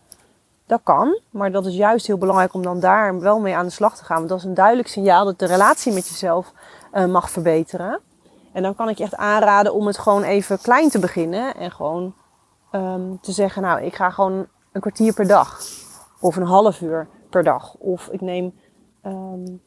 dat 0.72 0.80
kan, 0.82 1.20
maar 1.30 1.52
dat 1.52 1.66
is 1.66 1.74
juist 1.74 2.06
heel 2.06 2.18
belangrijk 2.18 2.54
om 2.54 2.62
dan 2.62 2.80
daar 2.80 3.20
wel 3.20 3.40
mee 3.40 3.56
aan 3.56 3.66
de 3.66 3.72
slag 3.72 3.96
te 3.96 4.04
gaan. 4.04 4.16
Want 4.16 4.28
dat 4.28 4.38
is 4.38 4.44
een 4.44 4.54
duidelijk 4.54 4.88
signaal 4.88 5.24
dat 5.24 5.38
de 5.38 5.46
relatie 5.46 5.92
met 5.92 6.08
jezelf 6.08 6.52
uh, 6.94 7.06
mag 7.06 7.30
verbeteren. 7.30 8.00
En 8.52 8.62
dan 8.62 8.74
kan 8.74 8.88
ik 8.88 8.98
je 8.98 9.04
echt 9.04 9.16
aanraden 9.16 9.74
om 9.74 9.86
het 9.86 9.98
gewoon 9.98 10.22
even 10.22 10.60
klein 10.60 10.88
te 10.88 10.98
beginnen. 10.98 11.54
En 11.54 11.70
gewoon 11.70 12.14
um, 12.72 13.18
te 13.20 13.32
zeggen, 13.32 13.62
nou, 13.62 13.82
ik 13.82 13.94
ga 13.94 14.10
gewoon 14.10 14.46
een 14.72 14.80
kwartier 14.80 15.14
per 15.14 15.26
dag. 15.26 15.60
Of 16.20 16.36
een 16.36 16.46
half 16.46 16.80
uur 16.80 17.08
per 17.30 17.44
dag. 17.44 17.74
Of 17.74 18.08
ik 18.08 18.20
neem 18.20 18.54
um, 19.06 19.62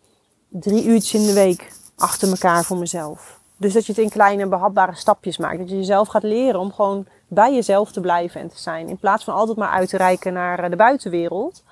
drie 0.49 0.85
uurtjes 0.85 1.21
in 1.21 1.27
de 1.27 1.33
week 1.33 1.73
achter 1.95 2.29
elkaar 2.29 2.63
voor 2.63 2.77
mezelf. 2.77 3.41
Dus 3.57 3.73
dat 3.73 3.85
je 3.85 3.91
het 3.91 4.01
in 4.01 4.09
kleine 4.09 4.47
behapbare 4.47 4.95
stapjes 4.95 5.37
maakt. 5.37 5.57
Dat 5.57 5.69
je 5.69 5.75
jezelf 5.75 6.07
gaat 6.07 6.23
leren 6.23 6.59
om 6.59 6.73
gewoon 6.73 7.05
bij 7.27 7.53
jezelf 7.53 7.91
te 7.91 8.01
blijven 8.01 8.41
en 8.41 8.49
te 8.49 8.59
zijn. 8.59 8.89
In 8.89 8.97
plaats 8.97 9.23
van 9.23 9.33
altijd 9.33 9.57
maar 9.57 9.69
uit 9.69 9.89
te 9.89 9.97
reiken 9.97 10.33
naar 10.33 10.59
eh, 10.59 10.69
de 10.69 10.75
buitenwereld. 10.75 11.63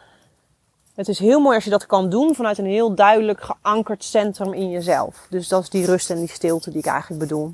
Het 0.96 1.08
is 1.08 1.20
heel 1.20 1.40
mooi 1.40 1.56
als 1.56 1.64
je 1.64 1.70
dat 1.70 1.86
kan 1.86 2.10
doen 2.10 2.36
vanuit 2.36 2.58
een 2.58 2.66
heel 2.66 2.96
duidelijk 2.96 3.42
geankerd 3.42 4.04
centrum 4.04 4.54
in 4.54 4.70
jezelf. 4.70 5.28
Dus 5.30 5.48
dat 5.48 5.64
is 5.64 5.70
die 5.70 5.86
rust 5.86 6.10
en 6.10 6.18
die 6.18 6.28
stilte 6.28 6.70
die 6.70 6.80
ik 6.80 6.86
eigenlijk 6.86 7.22
bedoel. 7.22 7.54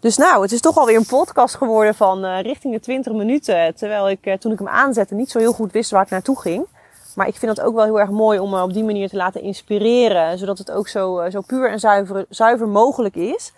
Dus 0.00 0.16
nou, 0.16 0.42
het 0.42 0.52
is 0.52 0.60
toch 0.60 0.76
alweer 0.76 0.96
een 0.96 1.06
podcast 1.06 1.54
geworden 1.54 1.94
van 1.94 2.24
uh, 2.24 2.40
richting 2.40 2.74
de 2.74 2.80
20 2.80 3.12
minuten. 3.12 3.74
Terwijl 3.74 4.10
ik 4.10 4.26
uh, 4.26 4.34
toen 4.34 4.52
ik 4.52 4.58
hem 4.58 4.68
aanzette 4.68 5.14
niet 5.14 5.30
zo 5.30 5.38
heel 5.38 5.52
goed 5.52 5.72
wist 5.72 5.90
waar 5.90 6.02
ik 6.02 6.10
naartoe 6.10 6.40
ging. 6.40 6.66
Maar 7.14 7.26
ik 7.26 7.36
vind 7.36 7.56
het 7.56 7.66
ook 7.66 7.74
wel 7.74 7.84
heel 7.84 8.00
erg 8.00 8.10
mooi 8.10 8.38
om 8.38 8.50
me 8.50 8.62
op 8.62 8.72
die 8.72 8.84
manier 8.84 9.08
te 9.08 9.16
laten 9.16 9.42
inspireren. 9.42 10.38
Zodat 10.38 10.58
het 10.58 10.70
ook 10.70 10.88
zo, 10.88 11.30
zo 11.30 11.40
puur 11.40 11.70
en 11.70 11.80
zuiver, 11.80 12.26
zuiver 12.28 12.68
mogelijk 12.68 13.14
is. 13.14 13.52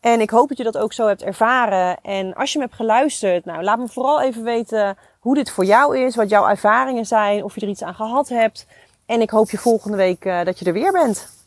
En 0.00 0.20
ik 0.20 0.30
hoop 0.30 0.48
dat 0.48 0.56
je 0.56 0.64
dat 0.64 0.78
ook 0.78 0.92
zo 0.92 1.06
hebt 1.06 1.22
ervaren. 1.22 1.96
En 2.02 2.34
als 2.34 2.52
je 2.52 2.58
me 2.58 2.64
hebt 2.64 2.76
geluisterd, 2.76 3.44
nou, 3.44 3.62
laat 3.62 3.78
me 3.78 3.88
vooral 3.88 4.20
even 4.20 4.44
weten 4.44 4.96
hoe 5.18 5.34
dit 5.34 5.50
voor 5.50 5.64
jou 5.64 5.98
is, 5.98 6.16
wat 6.16 6.28
jouw 6.28 6.48
ervaringen 6.48 7.06
zijn, 7.06 7.44
of 7.44 7.54
je 7.54 7.60
er 7.60 7.68
iets 7.68 7.82
aan 7.82 7.94
gehad 7.94 8.28
hebt. 8.28 8.66
En 9.06 9.20
ik 9.20 9.30
hoop 9.30 9.50
je 9.50 9.58
volgende 9.58 9.96
week 9.96 10.24
uh, 10.24 10.44
dat 10.44 10.58
je 10.58 10.64
er 10.64 10.72
weer 10.72 10.92
bent. 10.92 11.39